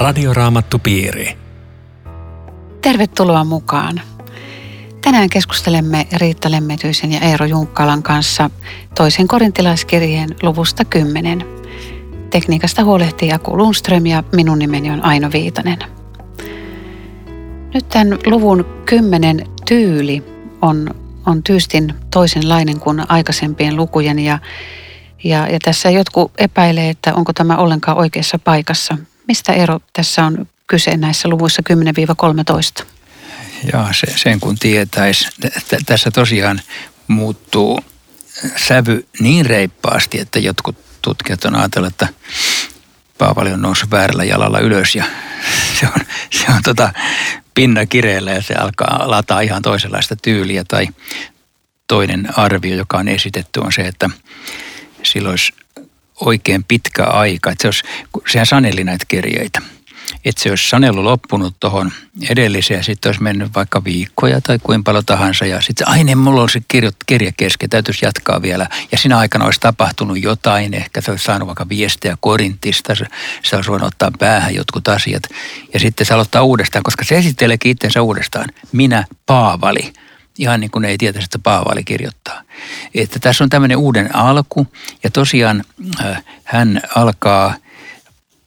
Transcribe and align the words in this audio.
Radioraamattupiiri. 0.00 1.36
Tervetuloa 2.82 3.44
mukaan. 3.44 4.00
Tänään 5.02 5.30
keskustelemme 5.30 6.06
Riitta 6.16 6.50
Lemmetyisen 6.50 7.12
ja 7.12 7.20
Eero 7.20 7.46
Junkkalan 7.46 8.02
kanssa 8.02 8.50
toisen 8.94 9.28
korintilaiskirjeen 9.28 10.28
luvusta 10.42 10.84
10. 10.84 11.44
Tekniikasta 12.30 12.84
huolehtii 12.84 13.32
Aku 13.32 13.58
Lundström 13.58 14.06
ja 14.06 14.24
minun 14.32 14.58
nimeni 14.58 14.90
on 14.90 15.04
Aino 15.04 15.28
Viitanen. 15.32 15.78
Nyt 17.74 17.88
tämän 17.88 18.18
luvun 18.26 18.64
10 18.86 19.46
tyyli 19.68 20.22
on, 20.62 20.94
on 21.26 21.42
tyystin 21.42 21.94
toisenlainen 22.10 22.80
kuin 22.80 23.02
aikaisempien 23.08 23.76
lukujen 23.76 24.18
ja, 24.18 24.38
ja, 25.24 25.48
ja 25.48 25.58
tässä 25.64 25.90
jotkut 25.90 26.32
epäilee, 26.38 26.88
että 26.88 27.14
onko 27.14 27.32
tämä 27.32 27.56
ollenkaan 27.56 27.98
oikeassa 27.98 28.38
paikassa. 28.38 28.98
Mistä 29.30 29.52
ero 29.52 29.80
tässä 29.92 30.24
on 30.24 30.48
kyse 30.66 30.96
näissä 30.96 31.28
luvuissa 31.28 31.62
10-13? 32.80 32.84
Joo, 33.72 33.86
se, 33.92 34.06
sen 34.16 34.40
kun 34.40 34.58
tietäisi. 34.58 35.28
Tässä 35.86 36.10
tosiaan 36.10 36.60
muuttuu 37.08 37.80
sävy 38.56 39.06
niin 39.20 39.46
reippaasti, 39.46 40.20
että 40.20 40.38
jotkut 40.38 40.76
tutkijat 41.02 41.44
on 41.44 41.54
ajatellut, 41.54 41.92
että 41.92 42.08
Paavali 43.18 43.52
on 43.52 43.62
noussut 43.62 43.90
väärällä 43.90 44.24
jalalla 44.24 44.58
ylös 44.58 44.94
ja 44.94 45.04
se 45.80 45.86
on, 45.86 46.06
se 46.30 46.46
on 46.48 46.62
tota 46.62 46.92
pinna 47.54 47.86
kireellä 47.86 48.30
ja 48.30 48.42
se 48.42 48.54
alkaa 48.54 49.10
lataa 49.10 49.40
ihan 49.40 49.62
toisenlaista 49.62 50.16
tyyliä. 50.16 50.64
Tai 50.68 50.86
toinen 51.86 52.38
arvio, 52.38 52.76
joka 52.76 52.98
on 52.98 53.08
esitetty, 53.08 53.60
on 53.60 53.72
se, 53.72 53.82
että 53.82 54.10
silloin 55.02 55.32
olisi 55.32 55.52
oikein 56.20 56.64
pitkä 56.64 57.04
aika. 57.04 57.50
Että 57.50 57.62
se 57.62 57.68
olisi, 57.68 57.82
sehän 58.32 58.46
saneli 58.46 58.84
näitä 58.84 59.04
kirjeitä– 59.08 59.62
että 60.24 60.42
se 60.42 60.50
olisi 60.50 60.68
sanelu 60.68 61.04
loppunut 61.04 61.56
tuohon 61.60 61.92
edelliseen 62.28 62.84
sitten 62.84 63.08
olisi 63.08 63.22
mennyt 63.22 63.54
vaikka 63.54 63.84
viikkoja 63.84 64.40
tai 64.40 64.58
kuin 64.62 64.84
paljon 64.84 65.04
tahansa. 65.04 65.46
Ja 65.46 65.60
sitten 65.60 65.88
aine, 65.88 66.14
mulla 66.14 66.42
on 66.42 66.48
se 66.48 66.60
kirjo, 66.68 66.90
kirja 67.06 67.32
kesken, 67.36 67.70
täytyisi 67.70 68.04
jatkaa 68.04 68.42
vielä. 68.42 68.66
Ja 68.92 68.98
siinä 68.98 69.18
aikana 69.18 69.44
olisi 69.44 69.60
tapahtunut 69.60 70.22
jotain, 70.22 70.74
ehkä 70.74 71.00
se 71.00 71.10
olisi 71.10 71.24
saanut 71.24 71.46
vaikka 71.46 71.68
viestejä 71.68 72.16
Korintista, 72.20 72.94
se, 72.94 73.06
se 73.42 73.56
olisi 73.56 73.70
voinut 73.70 73.88
ottaa 73.88 74.10
päähän 74.18 74.54
jotkut 74.54 74.88
asiat. 74.88 75.22
Ja 75.74 75.80
sitten 75.80 76.06
se 76.06 76.14
aloittaa 76.14 76.42
uudestaan, 76.42 76.82
koska 76.82 77.04
se 77.04 77.18
esitteleekin 77.18 77.72
itsensä 77.72 78.02
uudestaan. 78.02 78.48
Minä, 78.72 79.04
Paavali, 79.26 79.92
ihan 80.40 80.60
niin 80.60 80.70
kuin 80.70 80.84
ei 80.84 80.98
tietäisi, 80.98 81.24
että 81.24 81.38
Paavali 81.42 81.84
kirjoittaa. 81.84 82.42
Että 82.94 83.18
tässä 83.18 83.44
on 83.44 83.50
tämmöinen 83.50 83.76
uuden 83.76 84.16
alku 84.16 84.66
ja 85.04 85.10
tosiaan 85.10 85.64
äh, 86.00 86.24
hän 86.44 86.80
alkaa– 86.94 87.54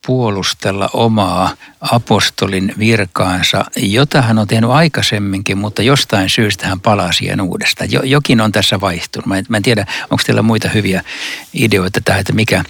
puolustella 0.06 0.90
omaa 0.94 1.56
apostolin 1.82 2.74
virkaansa, 2.80 3.66
jota 3.76 4.22
hän 4.22 4.40
on 4.40 4.48
tehnyt 4.48 4.70
aikaisemminkin, 4.70 5.58
mutta 5.58 5.82
jostain 5.82 6.30
syystä 6.30 6.68
hän 6.68 6.80
palaa 6.80 7.12
siihen 7.12 7.42
uudestaan. 7.42 7.90
Jokin 8.04 8.42
on 8.42 8.52
tässä 8.52 8.82
vaihtunut. 8.82 9.26
Mä 9.26 9.38
en, 9.38 9.46
mä 9.50 9.58
en 9.58 9.64
tiedä, 9.64 9.86
onko 10.02 10.24
teillä 10.26 10.42
muita 10.42 10.70
hyviä 10.70 11.04
ideoita 11.54 12.02
tähän, 12.06 12.20
että 12.20 12.34
mikä, 12.34 12.64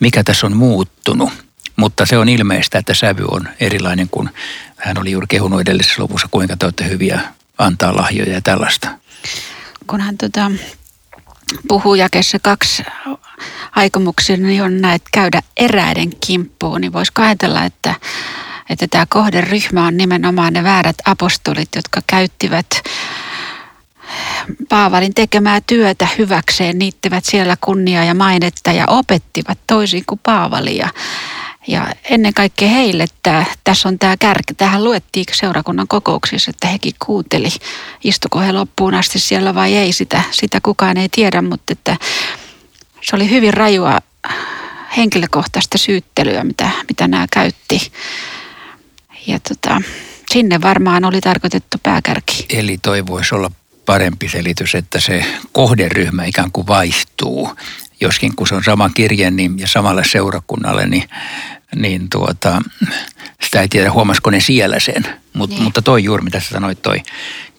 mikä 0.00 0.24
tässä 0.24 0.46
on 0.46 0.56
muuttunut. 0.56 1.30
Mutta 1.76 2.06
se 2.06 2.18
on 2.18 2.28
ilmeistä, 2.28 2.78
että 2.78 2.94
sävy 2.94 3.24
on 3.30 3.48
erilainen 3.60 4.08
kuin 4.10 4.30
hän 4.76 4.98
oli 4.98 5.10
juuri 5.10 5.26
kehunut 5.26 5.60
edellisessä 5.60 6.02
lopussa, 6.02 6.28
kuinka 6.30 6.56
te 6.56 6.66
olette 6.66 6.88
hyviä 6.88 7.20
antaa 7.60 7.96
lahjoja 7.96 8.32
ja 8.32 8.40
tällaista. 8.40 8.88
Kun 9.86 10.00
hän 10.00 10.18
tota, 10.18 10.50
puhuu 11.68 11.94
jakessa 11.94 12.38
kaksi 12.42 12.82
aikomuksilla, 13.76 14.46
niin 14.46 14.62
on 14.62 14.80
näet 14.80 15.02
käydä 15.12 15.42
eräiden 15.56 16.10
kimppuun, 16.26 16.80
niin 16.80 16.92
voisi 16.92 17.12
ajatella, 17.18 17.64
että, 17.64 17.94
että 18.70 18.86
tämä 18.90 19.06
kohderyhmä 19.08 19.86
on 19.86 19.96
nimenomaan 19.96 20.52
ne 20.52 20.62
väärät 20.62 20.96
apostolit, 21.04 21.68
jotka 21.76 22.00
käyttivät 22.06 22.66
Paavalin 24.68 25.14
tekemää 25.14 25.60
työtä 25.66 26.08
hyväkseen, 26.18 26.78
niittivät 26.78 27.24
siellä 27.24 27.56
kunniaa 27.60 28.04
ja 28.04 28.14
mainetta 28.14 28.72
ja 28.72 28.84
opettivat 28.86 29.58
toisin 29.66 30.04
kuin 30.06 30.20
Paavali. 30.22 30.80
Ja, 31.66 31.92
ennen 32.10 32.34
kaikkea 32.34 32.68
heille 32.68 33.02
että 33.02 33.44
tässä 33.64 33.88
on 33.88 33.98
tämä 33.98 34.16
kärki. 34.16 34.54
Tähän 34.54 34.84
luettiin 34.84 35.26
seurakunnan 35.32 35.88
kokouksissa, 35.88 36.50
että 36.50 36.66
hekin 36.66 36.94
kuunteli, 37.06 37.48
istuko 38.04 38.40
he 38.40 38.52
loppuun 38.52 38.94
asti 38.94 39.18
siellä 39.18 39.54
vai 39.54 39.76
ei, 39.76 39.92
sitä, 39.92 40.22
sitä 40.30 40.58
kukaan 40.62 40.96
ei 40.96 41.08
tiedä, 41.08 41.42
mutta 41.42 41.72
että 41.72 41.96
se 43.00 43.16
oli 43.16 43.30
hyvin 43.30 43.54
rajua 43.54 43.98
henkilökohtaista 44.96 45.78
syyttelyä, 45.78 46.44
mitä, 46.44 46.70
mitä 46.88 47.08
nämä 47.08 47.26
käytti. 47.32 47.92
Ja 49.26 49.40
tota, 49.48 49.82
sinne 50.32 50.60
varmaan 50.60 51.04
oli 51.04 51.20
tarkoitettu 51.20 51.76
pääkärki. 51.82 52.46
Eli 52.50 52.78
toi 52.78 53.06
voisi 53.06 53.34
olla 53.34 53.50
parempi 53.86 54.28
selitys, 54.28 54.74
että 54.74 55.00
se 55.00 55.24
kohderyhmä 55.52 56.24
ikään 56.24 56.52
kuin 56.52 56.66
vaihtuu. 56.66 57.50
Joskin 58.00 58.36
kun 58.36 58.46
se 58.46 58.54
on 58.54 58.64
sama 58.64 58.88
kirje 58.88 59.30
niin, 59.30 59.58
ja 59.58 59.68
samalle 59.68 60.04
seurakunnalle, 60.04 60.86
niin, 60.86 61.08
niin 61.74 62.10
tuota, 62.10 62.62
sitä 63.42 63.60
ei 63.60 63.68
tiedä 63.68 63.92
huomasiko 63.92 64.30
ne 64.30 64.40
siellä 64.40 64.80
sen. 64.80 65.06
Mut, 65.32 65.50
niin. 65.50 65.62
Mutta 65.62 65.82
toi 65.82 66.04
juuri, 66.04 66.24
mitä 66.24 66.40
sä 66.40 66.48
sanoit, 66.48 66.82
toi 66.82 67.02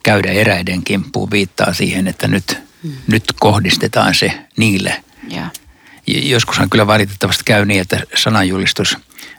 käydä 0.04 0.32
eräiden 0.32 0.84
kimppuun 0.84 1.32
viittaa 1.32 1.74
siihen, 1.74 2.08
että 2.08 2.28
nyt, 2.28 2.58
hmm. 2.84 2.94
nyt 3.08 3.24
kohdistetaan 3.40 4.16
se 4.16 4.40
niille– 4.58 5.04
ja. 5.28 5.50
Joskushan 6.08 6.70
kyllä 6.70 6.88
valitettavasti 6.88 7.44
käy 7.46 7.66
niin, 7.66 7.82
että 7.82 8.00
sananjulistus 8.16 8.98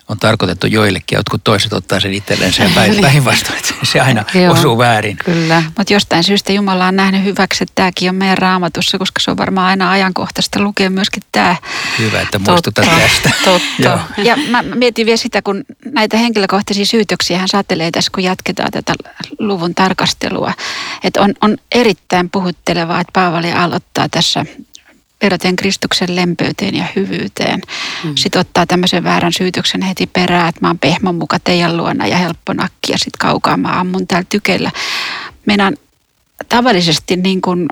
on 0.09 0.19
tarkoitettu 0.19 0.67
joillekin, 0.67 1.17
jotkut 1.17 1.45
toiset 1.45 1.73
ottaa 1.73 2.01
sen 2.01 2.15
itselleen 2.15 2.53
sen 2.53 2.71
päinvastoin, 3.03 3.59
että 3.59 3.75
se 3.83 4.01
aina 4.01 4.25
Joo, 4.35 4.53
osuu 4.53 4.79
väärin. 4.79 5.17
Kyllä, 5.25 5.63
mutta 5.79 5.93
jostain 5.93 6.25
syystä 6.25 6.53
Jumala 6.53 6.87
on 6.87 6.97
nähnyt 6.97 7.25
hyväksi, 7.25 7.65
että 7.65 7.75
tämäkin 7.75 8.09
on 8.09 8.15
meidän 8.15 8.39
raamatussa, 8.39 8.99
koska 8.99 9.21
se 9.21 9.31
on 9.31 9.37
varmaan 9.37 9.67
aina 9.67 9.91
ajankohtaista 9.91 10.61
lukea 10.61 10.91
myöskin 10.91 11.23
tämä. 11.33 11.57
Hyvä, 11.99 12.21
että 12.21 12.39
muistutat 12.39 12.85
totta, 12.85 13.01
tästä. 13.01 13.31
Totta. 13.45 13.99
ja 14.29 14.37
mä 14.37 14.63
mietin 14.63 15.07
vielä 15.07 15.17
sitä, 15.17 15.43
kun 15.43 15.65
näitä 15.85 16.17
henkilökohtaisia 16.17 16.87
syytöksiä 16.87 17.39
hän 17.39 17.49
saatelee 17.49 17.91
tässä, 17.91 18.11
kun 18.15 18.25
jatketaan 18.25 18.71
tätä 18.71 18.95
luvun 19.39 19.75
tarkastelua. 19.75 20.53
Että 21.05 21.21
on, 21.21 21.35
on 21.41 21.57
erittäin 21.73 22.31
puhuttelevaa, 22.31 23.01
että 23.01 23.13
Paavali 23.13 23.53
aloittaa 23.53 24.09
tässä 24.09 24.47
vedoten 25.23 25.57
Kristuksen 25.57 26.17
lempöyteen 26.17 26.75
ja 26.75 26.85
hyvyyteen. 26.97 27.61
Mm. 28.05 28.13
Sitten 28.17 28.41
ottaa 28.41 28.67
tämmöisen 28.67 29.05
väärän 29.05 29.33
syytöksen 29.33 29.83
heti 29.83 30.07
perään, 30.07 30.49
että 30.49 30.61
mä 30.61 30.69
oon 30.69 30.79
pehmon 30.79 31.15
muka 31.15 31.39
teidän 31.45 31.77
luona 31.77 32.07
ja 32.07 32.17
helppo 32.17 32.53
nakki 32.53 32.93
ja 32.93 32.99
sitten 32.99 33.19
kaukaa 33.19 33.57
mä 33.57 33.81
ammun 33.81 34.07
täällä 34.07 34.27
tykellä. 34.29 34.71
Meidän 35.47 35.77
tavallisesti 36.49 37.17
niin 37.17 37.41
kuin, 37.41 37.69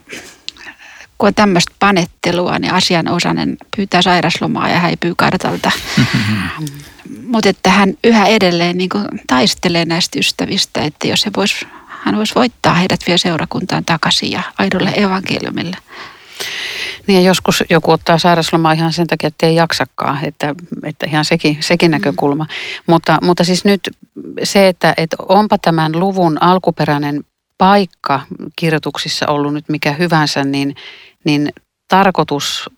kun 1.19 1.27
on 1.27 1.35
tämmöistä 1.35 1.73
panettelua, 1.79 2.59
niin 2.59 2.73
asianosainen 2.73 3.57
pyytää 3.77 4.03
sairaslomaa 4.03 4.69
ja 4.69 4.79
häipyy 4.79 5.15
kartalta. 5.15 5.71
Mm-hmm. 5.97 6.69
Mutta 7.27 7.49
että 7.49 7.71
hän 7.71 7.95
yhä 8.05 8.27
edelleen 8.27 8.79
niin 8.79 8.89
kuin 8.89 9.05
taistelee 9.27 9.85
näistä 9.85 10.19
ystävistä, 10.19 10.81
että 10.81 11.09
jos 11.09 11.27
he 11.27 11.31
vois, 11.37 11.67
hän 11.87 12.17
voisi 12.17 12.35
voittaa 12.35 12.75
heidät 12.75 13.01
vielä 13.07 13.19
seurakuntaan 13.19 13.85
takaisin 13.85 14.31
ja 14.31 14.43
aidolle 14.59 14.93
evankeliumille. 14.97 15.77
Niin 17.11 17.23
ja 17.23 17.29
joskus 17.29 17.65
joku 17.71 17.91
ottaa 17.91 18.19
sairaslomaa 18.19 18.73
ihan 18.73 18.93
sen 18.93 19.07
takia, 19.07 19.27
että 19.27 19.47
ei 19.47 19.55
jaksakaan, 19.55 20.25
että, 20.25 20.55
että 20.85 21.07
ihan 21.07 21.25
sekin, 21.25 21.57
sekin 21.61 21.91
näkökulma. 21.91 22.45
Mm. 22.45 22.51
Mutta, 22.87 23.19
mutta 23.23 23.45
siis 23.45 23.65
nyt 23.65 23.81
se, 24.43 24.69
että, 24.69 24.95
että 24.97 25.17
onpa 25.29 25.59
tämän 25.59 26.01
luvun 26.01 26.43
alkuperäinen 26.43 27.25
paikka 27.59 28.21
kirjoituksissa 28.57 29.27
ollut 29.27 29.55
nyt 29.55 29.69
mikä 29.69 29.93
hyvänsä, 29.93 30.45
niin, 30.45 30.75
niin 31.25 31.53
tarkoitus 31.89 32.71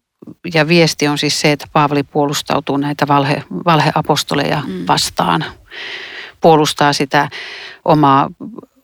ja 0.55 0.69
viesti 0.69 1.09
on 1.09 1.19
siis 1.19 1.41
se, 1.41 1.53
että 1.53 1.67
Paavali 1.73 2.03
puolustautuu 2.03 2.77
näitä 2.77 3.09
valhe, 3.09 3.43
valheapostoleja 3.65 4.63
mm. 4.67 4.85
vastaan. 4.89 5.45
Puolustaa 6.41 6.93
sitä 6.93 7.29
omaa 7.85 8.31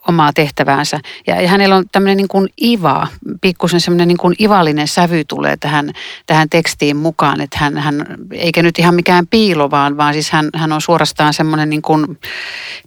omaa 0.09 0.33
tehtäväänsä. 0.33 0.99
Ja, 1.27 1.47
hänellä 1.47 1.75
on 1.75 1.85
tämmöinen 1.91 2.17
niin 2.17 2.27
kuin 2.27 2.49
iva, 2.61 3.07
pikkusen 3.41 3.81
semmoinen 3.81 4.07
niin 4.07 4.17
kuin 4.17 4.35
ivallinen 4.39 4.87
sävy 4.87 5.23
tulee 5.23 5.57
tähän, 5.57 5.91
tähän 6.25 6.49
tekstiin 6.49 6.97
mukaan, 6.97 7.41
että 7.41 7.57
hän, 7.59 7.77
hän, 7.77 8.05
eikä 8.31 8.63
nyt 8.63 8.79
ihan 8.79 8.95
mikään 8.95 9.27
piilo, 9.27 9.71
vaan, 9.71 9.97
vaan 9.97 10.13
siis 10.13 10.31
hän, 10.31 10.49
hän 10.55 10.71
on 10.71 10.81
suorastaan 10.81 11.33
semmoinen 11.33 11.69
niin 11.69 11.81
kuin 11.81 12.19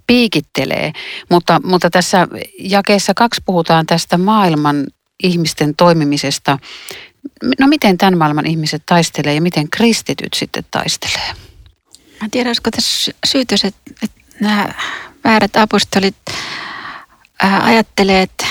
piikittelee. 0.06 0.92
Mutta, 1.30 1.60
mutta 1.64 1.90
tässä 1.90 2.28
jakeessa 2.58 3.14
kaksi 3.14 3.42
puhutaan 3.44 3.86
tästä 3.86 4.18
maailman 4.18 4.86
ihmisten 5.22 5.76
toimimisesta. 5.76 6.58
No 7.60 7.66
miten 7.66 7.98
tämän 7.98 8.18
maailman 8.18 8.46
ihmiset 8.46 8.82
taistelee 8.86 9.34
ja 9.34 9.42
miten 9.42 9.70
kristityt 9.70 10.34
sitten 10.34 10.64
taistelee? 10.70 11.32
Mä 12.22 12.28
tiedän, 12.30 12.48
olisiko 12.48 12.70
tässä 12.70 13.12
syytös, 13.26 13.64
että, 13.64 13.80
että 14.02 14.20
nämä 14.40 14.74
väärät 15.24 15.56
apostolit 15.56 16.16
ajattelee, 17.42 18.22
että 18.22 18.46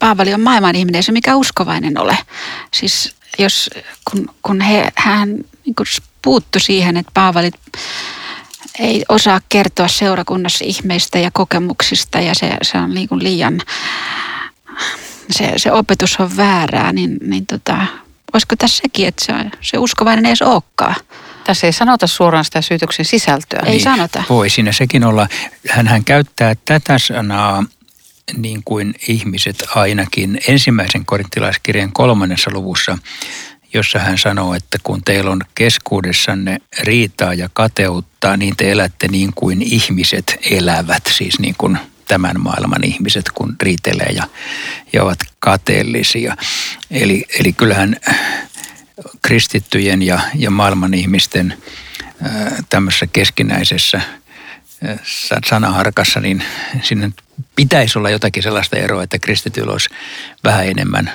Paavali 0.00 0.34
on 0.34 0.40
maailman 0.40 0.76
ihminen, 0.76 1.02
se 1.02 1.12
mikä 1.12 1.36
uskovainen 1.36 1.98
ole. 1.98 2.18
Siis 2.74 3.14
jos, 3.38 3.70
kun, 4.10 4.34
kun 4.42 4.60
he, 4.60 4.92
hän 4.96 5.28
niin 5.64 5.74
kuin 5.74 5.86
puuttu 6.22 6.58
siihen, 6.60 6.96
että 6.96 7.12
Paavali 7.14 7.50
ei 8.78 9.04
osaa 9.08 9.40
kertoa 9.48 9.88
seurakunnassa 9.88 10.64
ihmeistä 10.64 11.18
ja 11.18 11.30
kokemuksista 11.30 12.20
ja 12.20 12.34
se, 12.34 12.56
se 12.62 12.78
on 12.78 12.94
niin 12.94 13.08
kuin 13.08 13.22
liian, 13.22 13.60
se, 15.30 15.52
se 15.56 15.72
opetus 15.72 16.20
on 16.20 16.36
väärää, 16.36 16.92
niin, 16.92 17.18
niin 17.20 17.46
tota, 17.46 17.86
olisiko 18.32 18.56
tässä 18.58 18.80
sekin, 18.82 19.08
että 19.08 19.24
se, 19.24 19.32
se 19.60 19.78
uskovainen 19.78 20.26
ei 20.26 20.30
edes 20.30 20.42
olekaan? 20.42 20.94
Tässä 21.44 21.66
ei 21.66 21.72
sanota 21.72 22.06
suoraan 22.06 22.44
sitä 22.44 22.62
syytöksen 22.62 23.04
sisältöä. 23.04 23.62
Ei 23.64 23.70
niin, 23.70 23.82
sanota. 23.82 24.22
Voi 24.28 24.50
siinä 24.50 24.72
sekin 24.72 25.04
olla. 25.04 25.28
Hän 25.68 26.04
käyttää 26.04 26.54
tätä 26.64 26.98
sanaa 26.98 27.64
niin 28.36 28.62
kuin 28.64 28.94
ihmiset 29.08 29.64
ainakin 29.74 30.40
ensimmäisen 30.48 31.04
korinttilaiskirjan 31.04 31.92
kolmannessa 31.92 32.50
luvussa, 32.54 32.98
jossa 33.74 33.98
hän 33.98 34.18
sanoo, 34.18 34.54
että 34.54 34.78
kun 34.82 35.02
teillä 35.04 35.30
on 35.30 35.40
keskuudessanne 35.54 36.58
riitaa 36.80 37.34
ja 37.34 37.48
kateutta, 37.52 38.36
niin 38.36 38.56
te 38.56 38.72
elätte 38.72 39.08
niin 39.08 39.32
kuin 39.34 39.62
ihmiset 39.62 40.38
elävät, 40.50 41.02
siis 41.10 41.38
niin 41.38 41.54
kuin 41.58 41.78
tämän 42.08 42.40
maailman 42.40 42.84
ihmiset, 42.84 43.24
kun 43.34 43.56
riitelee 43.62 44.12
ja, 44.12 44.24
ja 44.92 45.04
ovat 45.04 45.18
kateellisia. 45.38 46.36
Eli, 46.90 47.24
eli 47.40 47.52
kyllähän 47.52 47.96
kristittyjen 49.22 50.02
ja, 50.02 50.20
ja 50.34 50.50
maailman 50.50 50.94
ihmisten 50.94 51.54
tämmöisessä 52.68 53.06
keskinäisessä 53.06 54.00
sanaharkassa, 55.48 56.20
niin 56.20 56.44
sinne 56.82 57.12
pitäisi 57.56 57.98
olla 57.98 58.10
jotakin 58.10 58.42
sellaista 58.42 58.76
eroa, 58.76 59.02
että 59.02 59.18
kristityillä 59.18 59.72
olisi 59.72 59.88
vähän 60.44 60.66
enemmän 60.66 61.12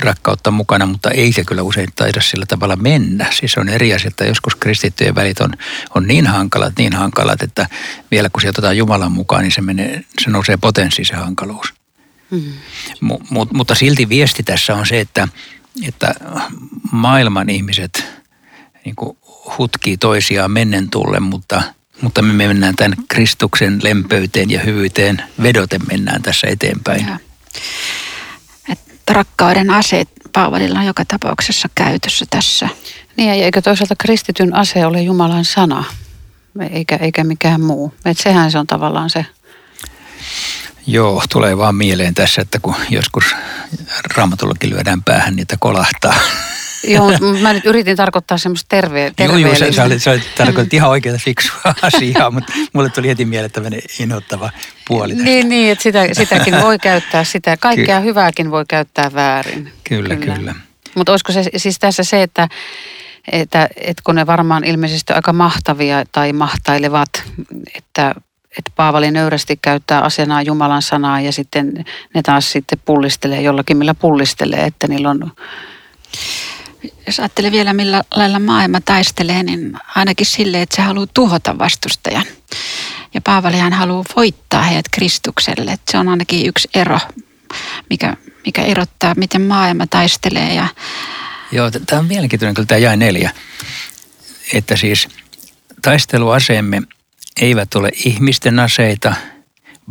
rakkautta 0.00 0.50
mukana, 0.50 0.86
mutta 0.86 1.10
ei 1.10 1.32
se 1.32 1.44
kyllä 1.44 1.62
usein 1.62 1.88
taida 1.96 2.20
sillä 2.20 2.46
tavalla 2.46 2.76
mennä. 2.76 3.26
Siis 3.32 3.58
on 3.58 3.68
eri 3.68 3.94
asia, 3.94 4.08
että 4.08 4.24
joskus 4.24 4.54
kristittyjen 4.54 5.14
välit 5.14 5.40
on, 5.40 5.52
on 5.94 6.06
niin 6.06 6.26
hankalat, 6.26 6.72
niin 6.78 6.92
hankalat, 6.92 7.42
että 7.42 7.68
vielä 8.10 8.30
kun 8.30 8.40
se 8.40 8.48
otetaan 8.48 8.76
Jumalan 8.76 9.12
mukaan, 9.12 9.42
niin 9.42 9.52
se, 9.52 9.60
menee, 9.60 10.04
se 10.24 10.30
nousee 10.30 10.56
potenssiin 10.56 11.06
se 11.06 11.14
hankaluus. 11.14 11.74
Hmm. 12.30 12.52
M- 13.00 13.24
mut, 13.30 13.52
mutta 13.52 13.74
silti 13.74 14.08
viesti 14.08 14.42
tässä 14.42 14.74
on 14.74 14.86
se, 14.86 15.00
että, 15.00 15.28
että 15.86 16.14
maailman 16.92 17.50
ihmiset 17.50 18.04
niin 18.84 18.96
hutkii 19.58 19.96
toisiaan 19.96 20.50
mennen 20.50 20.90
tulle, 20.90 21.20
mutta, 21.20 21.62
mutta 22.02 22.22
me 22.22 22.46
mennään 22.46 22.76
tämän 22.76 22.98
Kristuksen 23.08 23.78
lempöyteen 23.82 24.50
ja 24.50 24.60
hyvyyteen 24.60 25.22
vedoten 25.42 25.80
mennään 25.90 26.22
tässä 26.22 26.46
eteenpäin. 26.46 27.06
Ja 27.06 27.18
rakkauden 29.10 29.70
aseet 29.70 30.08
Paavalilla 30.32 30.78
on 30.78 30.86
joka 30.86 31.04
tapauksessa 31.04 31.68
käytössä 31.74 32.26
tässä. 32.30 32.68
Niin 33.16 33.28
ja 33.28 33.44
eikö 33.44 33.62
toisaalta 33.62 33.96
kristityn 33.96 34.54
ase 34.54 34.86
ole 34.86 35.02
Jumalan 35.02 35.44
sana, 35.44 35.84
eikä, 36.70 36.96
eikä 36.96 37.24
mikään 37.24 37.60
muu. 37.60 37.94
Et 38.04 38.18
sehän 38.18 38.50
se 38.50 38.58
on 38.58 38.66
tavallaan 38.66 39.10
se. 39.10 39.26
Joo, 40.86 41.22
tulee 41.30 41.58
vaan 41.58 41.74
mieleen 41.74 42.14
tässä, 42.14 42.42
että 42.42 42.58
kun 42.58 42.74
joskus 42.90 43.24
raamatullakin 44.16 44.70
lyödään 44.70 45.02
päähän, 45.02 45.36
niitä 45.36 45.56
kolahtaa. 45.60 46.14
Joo, 46.84 47.12
mä 47.40 47.52
nyt 47.52 47.66
yritin 47.66 47.96
tarkoittaa 47.96 48.38
semmoista 48.38 48.66
terve, 48.68 49.12
terveellistä. 49.16 49.64
Joo, 49.64 49.66
joo, 49.66 49.72
sä, 49.72 49.76
sä 49.76 49.84
olit, 49.84 50.02
sä 50.02 50.10
olit 50.10 50.34
tarkoittanut 50.36 50.74
ihan 50.74 50.90
oikeaa 50.90 51.18
fiksua 51.18 51.60
asiaa, 51.82 52.30
mutta 52.30 52.52
mulle 52.72 52.88
tuli 52.88 53.08
heti 53.08 53.24
mieleen 53.24 53.50
tämmöinen 53.50 53.80
inhottava 54.00 54.50
puoli 54.88 55.12
tästä. 55.12 55.24
Niin, 55.24 55.48
niin 55.48 55.72
että 55.72 55.82
sitä, 55.82 56.06
sitäkin 56.12 56.62
voi 56.62 56.78
käyttää, 56.78 57.24
sitä 57.24 57.56
kaikkea 57.56 58.00
Ky- 58.00 58.06
hyvääkin 58.06 58.50
voi 58.50 58.64
käyttää 58.68 59.10
väärin. 59.14 59.72
Kyllä, 59.84 60.16
kyllä. 60.16 60.34
kyllä. 60.34 60.54
Mutta 60.94 61.12
olisiko 61.12 61.32
se 61.32 61.44
siis 61.56 61.78
tässä 61.78 62.04
se, 62.04 62.22
että, 62.22 62.48
että, 63.32 63.68
että 63.76 64.02
kun 64.04 64.14
ne 64.14 64.26
varmaan 64.26 64.64
ilmeisesti 64.64 65.12
aika 65.12 65.32
mahtavia 65.32 66.04
tai 66.12 66.32
mahtailevat, 66.32 67.10
että 67.74 68.14
että 68.58 68.70
Paavali 68.76 69.10
nöyrästi 69.10 69.58
käyttää 69.62 70.00
asenaa 70.00 70.42
Jumalan 70.42 70.82
sanaa 70.82 71.20
ja 71.20 71.32
sitten 71.32 71.84
ne 72.14 72.22
taas 72.22 72.52
sitten 72.52 72.78
pullistelee 72.84 73.42
jollakin, 73.42 73.76
millä 73.76 73.94
pullistelee, 73.94 74.64
että 74.64 74.88
niillä 74.88 75.10
on 75.10 75.32
jos 77.06 77.20
ajattelee 77.20 77.52
vielä 77.52 77.72
millä 77.72 78.02
lailla 78.14 78.38
maailma 78.38 78.80
taistelee, 78.80 79.42
niin 79.42 79.72
ainakin 79.94 80.26
sille, 80.26 80.62
että 80.62 80.76
se 80.76 80.82
haluaa 80.82 81.06
tuhota 81.14 81.58
vastustajan. 81.58 82.26
Ja 83.14 83.20
Paavalihan 83.20 83.72
haluaa 83.72 84.04
voittaa 84.16 84.62
heidät 84.62 84.88
Kristukselle. 84.90 85.72
Että 85.72 85.92
se 85.92 85.98
on 85.98 86.08
ainakin 86.08 86.46
yksi 86.46 86.68
ero, 86.74 86.98
mikä, 87.90 88.16
mikä 88.46 88.62
erottaa, 88.62 89.14
miten 89.16 89.42
maailma 89.42 89.86
taistelee. 89.86 90.54
Ja... 90.54 90.66
Joo, 91.52 91.70
tämä 91.70 92.00
on 92.00 92.06
mielenkiintoinen 92.06 92.54
kyllä 92.54 92.66
tämä 92.66 92.78
jäi 92.78 92.96
neljä. 92.96 93.30
Että 94.52 94.76
siis 94.76 95.08
taisteluaseemme 95.82 96.82
eivät 97.40 97.74
ole 97.74 97.90
ihmisten 98.04 98.58
aseita– 98.58 99.14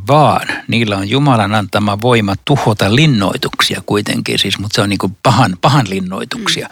vaan 0.07 0.47
niillä 0.67 0.97
on 0.97 1.09
Jumalan 1.09 1.55
antama 1.55 2.01
voima 2.01 2.35
tuhota 2.45 2.95
linnoituksia 2.95 3.81
kuitenkin, 3.85 4.39
siis, 4.39 4.59
mutta 4.59 4.75
se 4.75 4.81
on 4.81 4.89
niin 4.89 4.99
kuin 4.99 5.17
pahan, 5.23 5.57
pahan 5.61 5.89
linnoituksia. 5.89 6.69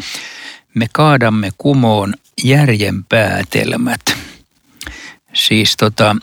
Me 0.73 0.87
kaadamme 0.93 1.49
kumoon 1.57 2.13
järjen 2.43 3.03
päätelmät. 3.03 4.01
Siis 5.33 5.77
tota, 5.77 6.15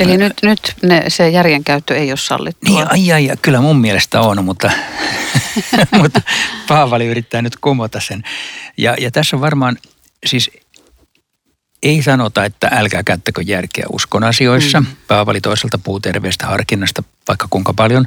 Eli 0.00 0.16
nyt, 0.16 0.32
nyt 0.42 0.74
ne, 0.82 1.04
se 1.08 1.28
järjen 1.28 1.64
käyttö 1.64 1.96
ei 1.96 2.10
ole 2.10 2.16
sallittua. 2.16 2.78
Niin, 2.78 2.90
ai, 2.90 3.12
ai, 3.12 3.30
ai, 3.30 3.36
kyllä 3.42 3.60
mun 3.60 3.80
mielestä 3.80 4.20
on, 4.20 4.44
mutta, 4.44 4.70
mutta 6.02 6.20
Paavali 6.68 7.06
yrittää 7.06 7.42
nyt 7.42 7.56
kumota 7.56 8.00
sen. 8.00 8.22
Ja, 8.76 8.96
ja 9.00 9.10
tässä 9.10 9.36
on 9.36 9.40
varmaan, 9.40 9.76
siis 10.26 10.50
ei 11.82 12.02
sanota, 12.02 12.44
että 12.44 12.68
älkää 12.72 13.02
käyttäkö 13.02 13.42
järkeä 13.42 13.84
uskon 13.92 14.24
asioissa. 14.24 14.80
Mm. 14.80 14.86
Paavali 15.08 15.40
toisaalta 15.40 15.78
puhuu 15.78 16.00
terveestä 16.00 16.46
harkinnasta 16.46 17.02
vaikka 17.28 17.46
kuinka 17.50 17.72
paljon. 17.74 18.06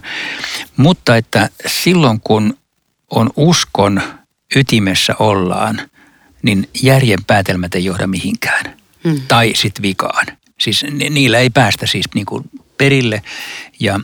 Mutta 0.78 1.18
että 1.18 1.50
silloin 1.66 2.22
kun 2.24 2.58
on 3.10 3.30
uskon 3.36 4.02
ytimessä 4.56 5.16
ollaan, 5.20 5.82
niin 6.44 6.70
järjen 6.82 7.24
päätelmät 7.28 7.76
ei 7.76 7.86
johda 7.86 8.08
mihinkään. 8.08 8.78
Mm. 9.04 9.22
Tai 9.28 9.54
sitten 9.56 9.82
vikaan. 9.82 10.26
Siis 10.60 10.86
niillä 11.10 11.40
ei 11.40 11.50
päästä 11.50 11.88
siis 11.88 12.06
niin 12.16 12.26
kuin 12.26 12.44
perille. 12.78 13.22
Ja, 13.80 14.00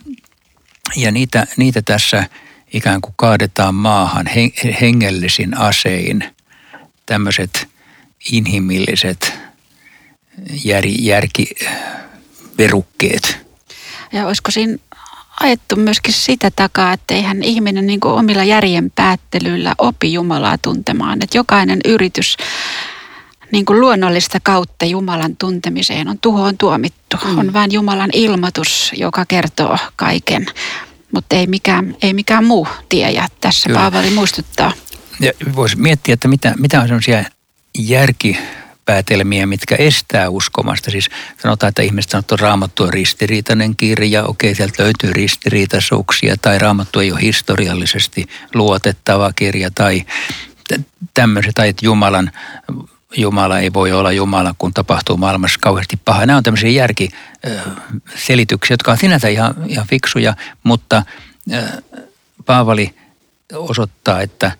ja 0.95 1.12
niitä, 1.12 1.47
niitä 1.57 1.81
tässä 1.81 2.29
ikään 2.73 3.01
kuin 3.01 3.13
kaadetaan 3.17 3.75
maahan 3.75 4.25
hengellisin 4.81 5.57
asein. 5.57 6.24
Tämmöiset 7.05 7.67
inhimilliset 8.31 9.34
jär, 10.63 10.84
järkiverukkeet. 11.00 13.38
Ja 14.13 14.27
olisiko 14.27 14.51
siinä 14.51 14.77
ajettu 15.39 15.75
myöskin 15.75 16.13
sitä 16.13 16.51
takaa, 16.56 16.94
että 16.94 17.13
eihän 17.13 17.44
ihminen 17.44 17.88
niin 17.88 18.00
omilla 18.04 18.44
järjen 18.44 18.92
päättelyillä 18.96 19.75
opi 19.77 20.13
Jumalaa 20.13 20.58
tuntemaan. 20.58 21.22
Että 21.22 21.38
jokainen 21.38 21.80
yritys 21.86 22.38
niin 23.51 23.65
kuin 23.65 23.82
luonnollista 23.82 24.39
kautta 24.44 24.86
Jumalan 24.86 25.38
tuntemiseen 25.38 26.08
on 26.08 26.20
tuhoon 26.20 26.58
tuomittu. 26.58 27.18
Mm. 27.25 27.38
On 27.38 27.54
vain 27.54 27.72
Jumalan 27.72 28.10
ilmoitus, 28.13 28.92
joka 28.98 29.25
kertoo 29.25 29.77
kaiken, 29.96 30.46
mutta 31.12 31.36
ei 31.36 31.48
mikään, 31.48 31.96
ei 32.01 32.13
mikään 32.13 32.46
muu 32.46 32.68
tie. 32.89 33.12
Ja 33.12 33.27
tässä 33.42 33.70
Kyllä. 33.70 33.80
Paavali 33.80 34.10
muistuttaa. 34.10 34.72
Ja 35.20 35.32
voisi 35.56 35.77
miettiä, 35.77 36.13
että 36.13 36.27
mitä, 36.27 36.54
mitä 36.58 36.82
on 36.82 36.88
sellaisia 36.88 37.24
järki 37.77 38.38
päätelmiä, 38.86 39.46
mitkä 39.46 39.75
estää 39.75 40.30
uskomasta. 40.30 40.92
Siis 40.92 41.10
sanotaan, 41.38 41.70
että 41.70 41.82
ihmiset 41.82 42.12
sanoo, 42.12 42.20
että 42.20 42.36
raamattu 42.39 42.84
on 42.84 42.94
ristiriitainen 42.94 43.75
kirja, 43.75 44.24
okei, 44.24 44.56
sieltä 44.56 44.84
löytyy 44.84 45.13
ristiriitaisuuksia, 45.13 46.36
tai 46.42 46.60
raamattu 46.60 47.00
ei 47.00 47.12
ole 47.12 47.22
historiallisesti 47.22 48.25
luotettava 48.54 49.34
kirja, 49.34 49.72
tai 49.72 50.06
tämmöiset, 51.13 51.56
tai 51.56 51.70
että 51.70 51.86
Jumalan, 51.86 52.32
Jumala 53.18 53.60
ei 53.60 53.74
voi 53.74 53.92
olla 53.92 54.12
Jumala, 54.12 54.56
kun 54.58 54.74
tapahtuu 54.74 55.18
maailmassa 55.18 55.60
kauheasti 55.62 56.00
paha. 56.06 56.25
Nämä 56.25 56.38
on 56.38 56.44
tämmöisiä 56.44 56.70
järkiselityksiä, 56.70 58.74
jotka 58.74 58.92
on 58.92 58.98
sinänsä 58.98 59.27
ihan, 59.27 59.56
ihan 59.68 59.88
fiksuja, 59.88 60.34
mutta 60.63 61.04
Paavali 62.46 62.96
osoittaa, 63.54 64.22
että 64.22 64.51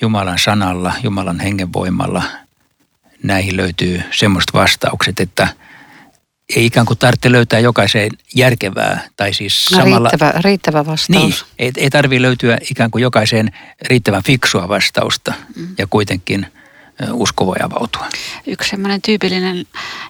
Jumalan 0.00 0.38
sanalla, 0.38 0.92
Jumalan 1.02 1.40
hengenvoimalla– 1.40 2.22
näihin 3.22 3.56
löytyy 3.56 4.02
semmoista 4.12 4.58
vastaukset, 4.58 5.20
että 5.20 5.48
ei 6.56 6.66
ikään 6.66 6.86
kuin 6.86 6.98
tarvitse 6.98 7.32
löytää 7.32 7.60
jokaiseen 7.60 8.10
järkevää 8.34 9.08
tai 9.16 9.32
siis 9.32 9.66
no, 9.72 9.78
samalla... 9.78 10.08
Riittävä, 10.08 10.32
riittävä 10.40 10.86
vastaus. 10.86 11.08
Niin, 11.08 11.34
ei, 11.58 11.72
ei 11.76 11.90
tarvitse 11.90 12.22
löytyä 12.22 12.58
ikään 12.70 12.90
kuin 12.90 13.02
jokaiseen 13.02 13.50
riittävän 13.82 14.22
fiksua 14.22 14.68
vastausta 14.68 15.34
mm. 15.56 15.68
ja 15.78 15.86
kuitenkin 15.86 16.46
usko 17.12 17.46
voi 17.46 17.56
avautua. 17.62 18.06
Yksi 18.46 18.70
semmoinen 18.70 19.02
tyypillinen 19.02 19.66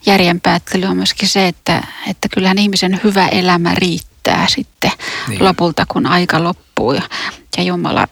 järjenpäättely 0.06 0.86
on 0.86 0.96
myöskin 0.96 1.28
se, 1.28 1.48
että, 1.48 1.82
että 2.10 2.28
kyllähän 2.34 2.58
ihmisen 2.58 3.00
hyvä 3.04 3.28
elämä 3.28 3.74
riittää 3.74 4.15
sitten 4.48 4.90
niin. 5.28 5.44
lopulta, 5.44 5.84
kun 5.88 6.06
aika 6.06 6.44
loppuu 6.44 6.92
ja, 6.92 7.02
ja 7.56 7.62
Jumala 7.62 8.08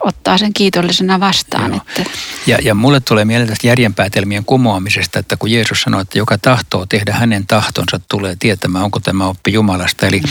ottaa 0.00 0.38
sen 0.38 0.52
kiitollisena 0.52 1.20
vastaan. 1.20 1.74
Että... 1.74 2.10
Ja, 2.46 2.58
ja 2.62 2.74
mulle 2.74 3.00
tulee 3.00 3.24
mieleen 3.24 3.48
tästä 3.48 3.66
järjenpäätelmien 3.66 4.44
kumoamisesta, 4.44 5.18
että 5.18 5.36
kun 5.36 5.50
Jeesus 5.50 5.82
sanoi, 5.82 6.02
että 6.02 6.18
joka 6.18 6.38
tahtoo 6.38 6.86
tehdä 6.86 7.12
hänen 7.12 7.46
tahtonsa, 7.46 8.00
tulee 8.08 8.36
tietämään, 8.38 8.84
onko 8.84 9.00
tämä 9.00 9.26
oppi 9.26 9.52
Jumalasta. 9.52 10.06
Eli 10.06 10.22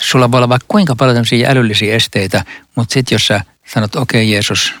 sulla 0.00 0.30
voi 0.30 0.38
olla 0.38 0.48
vaikka 0.48 0.66
kuinka 0.68 0.96
paljon 0.96 1.14
tämmöisiä 1.14 1.50
älyllisiä 1.50 1.94
esteitä, 1.94 2.44
mutta 2.74 2.92
sitten 2.92 3.14
jos 3.14 3.26
sä 3.26 3.40
sanot, 3.72 3.96
okei 3.96 4.22
okay, 4.22 4.32
Jeesus, 4.32 4.74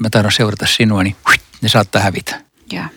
mä 0.00 0.10
tahdon 0.10 0.32
seurata 0.32 0.66
sinua, 0.66 1.02
niin 1.02 1.16
ne 1.60 1.68
saattaa 1.68 2.02
hävitä. 2.02 2.40
Ja, 2.72 2.88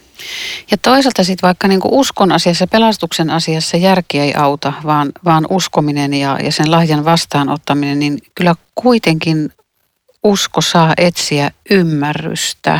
ja 0.71 0.77
toisaalta 0.77 1.23
sitten 1.23 1.47
vaikka 1.47 1.67
niinku 1.67 1.99
uskon 1.99 2.31
asiassa, 2.31 2.67
pelastuksen 2.67 3.29
asiassa 3.29 3.77
järki 3.77 4.19
ei 4.19 4.33
auta, 4.35 4.73
vaan, 4.85 5.11
vaan 5.25 5.47
uskominen 5.49 6.13
ja, 6.13 6.39
ja 6.43 6.51
sen 6.51 6.71
lahjan 6.71 7.05
vastaanottaminen, 7.05 7.99
niin 7.99 8.19
kyllä 8.35 8.55
kuitenkin 8.75 9.49
usko 10.23 10.61
saa 10.61 10.93
etsiä 10.97 11.51
ymmärrystä. 11.69 12.79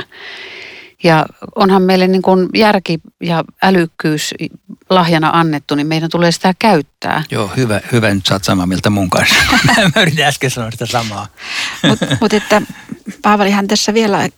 Ja 1.03 1.25
onhan 1.55 1.81
meille 1.81 2.08
niin 2.08 2.22
kuin 2.22 2.50
järki 2.55 3.00
ja 3.24 3.43
älykkyys 3.62 4.34
lahjana 4.89 5.29
annettu, 5.34 5.75
niin 5.75 5.88
meidän 5.88 6.10
tulee 6.10 6.31
sitä 6.31 6.53
käyttää. 6.60 7.24
Joo, 7.31 7.51
hyvä, 7.58 7.81
hyvä 7.91 8.13
nyt 8.13 8.25
sä 8.25 8.36
oot 8.36 8.43
samaa 8.43 8.65
mieltä 8.65 8.89
mun 8.89 9.10
kanssa. 9.10 9.36
Mä 9.96 10.01
yritin 10.01 10.25
äsken 10.25 10.51
sanoa 10.51 10.72
sitä 10.72 10.86
samaa. 10.86 11.27
Mutta 11.88 12.05
mut 12.22 12.34
että 12.34 12.62
Paavalihan 13.22 13.67
tässä 13.67 13.93
vielä 13.93 14.29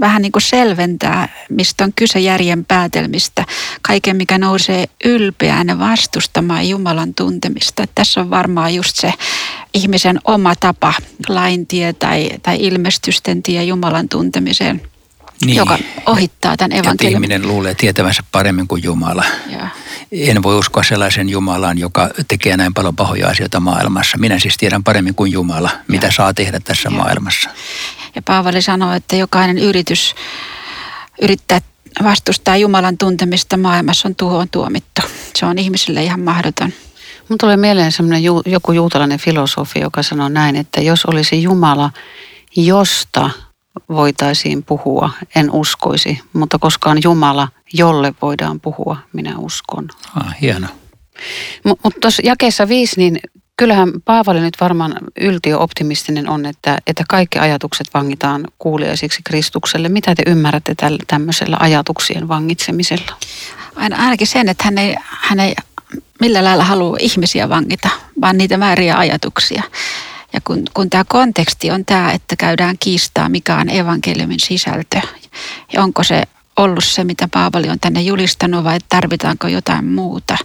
vähän 0.00 0.22
niin 0.22 0.32
kuin 0.32 0.42
selventää, 0.42 1.28
mistä 1.48 1.84
on 1.84 1.92
kyse 1.96 2.20
järjen 2.20 2.64
päätelmistä. 2.64 3.44
Kaiken, 3.82 4.16
mikä 4.16 4.38
nousee 4.38 4.86
ylpeänä 5.04 5.78
vastustamaan 5.78 6.68
Jumalan 6.68 7.14
tuntemista. 7.14 7.82
Että 7.82 7.94
tässä 7.94 8.20
on 8.20 8.30
varmaan 8.30 8.74
just 8.74 8.96
se 8.96 9.12
ihmisen 9.74 10.18
oma 10.24 10.56
tapa, 10.56 10.94
laintie 11.28 11.92
tai, 11.92 12.30
tai 12.42 12.56
ilmestysten 12.60 13.42
tie 13.42 13.64
Jumalan 13.64 14.08
tuntemiseen– 14.08 14.82
niin. 15.44 15.56
joka 15.56 15.78
ohittaa 16.06 16.56
tämän 16.56 16.72
evankeliumin. 16.72 17.24
Että 17.24 17.34
ihminen 17.34 17.48
luulee 17.54 17.74
tietävänsä 17.74 18.22
paremmin 18.32 18.68
kuin 18.68 18.82
Jumala. 18.82 19.24
Ja. 19.48 19.68
En 20.12 20.42
voi 20.42 20.58
uskoa 20.58 20.82
sellaisen 20.82 21.28
Jumalaan, 21.28 21.78
joka 21.78 22.10
tekee 22.28 22.56
näin 22.56 22.74
paljon 22.74 22.96
pahoja 22.96 23.28
asioita 23.28 23.60
maailmassa. 23.60 24.18
Minä 24.18 24.38
siis 24.38 24.56
tiedän 24.56 24.84
paremmin 24.84 25.14
kuin 25.14 25.32
Jumala, 25.32 25.70
mitä 25.88 26.06
ja. 26.06 26.12
saa 26.12 26.34
tehdä 26.34 26.60
tässä 26.60 26.88
ja. 26.92 26.96
maailmassa. 26.96 27.50
Ja 28.14 28.22
Paavali 28.22 28.62
sanoo, 28.62 28.92
että 28.92 29.16
jokainen 29.16 29.58
yritys 29.58 30.14
yrittää 31.22 31.60
vastustaa 32.02 32.56
Jumalan 32.56 32.98
tuntemista 32.98 33.56
maailmassa 33.56 34.08
on 34.08 34.14
tuhoon 34.14 34.48
tuomittu. 34.50 35.02
Se 35.36 35.46
on 35.46 35.58
ihmisille 35.58 36.02
ihan 36.02 36.20
mahdoton. 36.20 36.72
Mun 37.28 37.38
tulee 37.38 37.56
mieleen 37.56 37.92
semmoinen 37.92 38.22
joku 38.46 38.72
juutalainen 38.72 39.18
filosofi, 39.18 39.80
joka 39.80 40.02
sanoo 40.02 40.28
näin, 40.28 40.56
että 40.56 40.80
jos 40.80 41.04
olisi 41.04 41.42
Jumala, 41.42 41.90
josta 42.56 43.30
voitaisiin 43.88 44.62
puhua, 44.62 45.10
en 45.36 45.50
uskoisi, 45.50 46.20
mutta 46.32 46.58
koska 46.58 46.90
on 46.90 46.98
Jumala, 47.04 47.48
jolle 47.72 48.14
voidaan 48.22 48.60
puhua, 48.60 48.96
minä 49.12 49.38
uskon. 49.38 49.88
Ah, 50.16 50.34
hieno. 50.40 50.66
Mutta 51.64 51.80
mut 51.84 51.94
tuossa 52.00 52.22
jakeessa 52.24 52.68
viisi, 52.68 53.00
niin 53.00 53.20
kyllähän 53.56 53.92
Paavali 54.04 54.40
nyt 54.40 54.56
varmaan 54.60 54.94
yltiö-optimistinen 55.20 56.28
on, 56.28 56.46
että, 56.46 56.78
että 56.86 57.04
kaikki 57.08 57.38
ajatukset 57.38 57.86
vangitaan 57.94 58.44
kuuliaisiksi 58.58 59.20
Kristukselle. 59.24 59.88
Mitä 59.88 60.14
te 60.14 60.22
ymmärrätte 60.26 60.74
tällä, 60.74 60.98
tämmöisellä 61.06 61.56
ajatuksien 61.60 62.28
vangitsemisella? 62.28 63.16
Aina, 63.76 63.96
ainakin 63.96 64.26
sen, 64.26 64.48
että 64.48 64.64
hän 64.64 64.78
ei, 64.78 64.96
hän 65.00 65.40
ei 65.40 65.54
millä 66.20 66.44
lailla 66.44 66.64
halua 66.64 66.96
ihmisiä 67.00 67.48
vangita, 67.48 67.88
vaan 68.20 68.38
niitä 68.38 68.60
vääriä 68.60 68.96
ajatuksia. 68.96 69.62
Ja 70.32 70.40
kun, 70.44 70.62
kun 70.74 70.90
tämä 70.90 71.04
konteksti 71.08 71.70
on 71.70 71.84
tämä, 71.84 72.12
että 72.12 72.36
käydään 72.36 72.76
kiistaa, 72.80 73.28
mikä 73.28 73.56
on 73.56 73.70
evankeliumin 73.70 74.40
sisältö 74.40 75.00
ja 75.72 75.82
onko 75.82 76.04
se 76.04 76.22
ollut 76.56 76.84
se, 76.84 77.04
mitä 77.04 77.28
Paavali 77.32 77.68
on 77.68 77.80
tänne 77.80 78.02
julistanut 78.02 78.64
vai 78.64 78.78
tarvitaanko 78.88 79.48
jotain 79.48 79.84
muuta. 79.84 80.36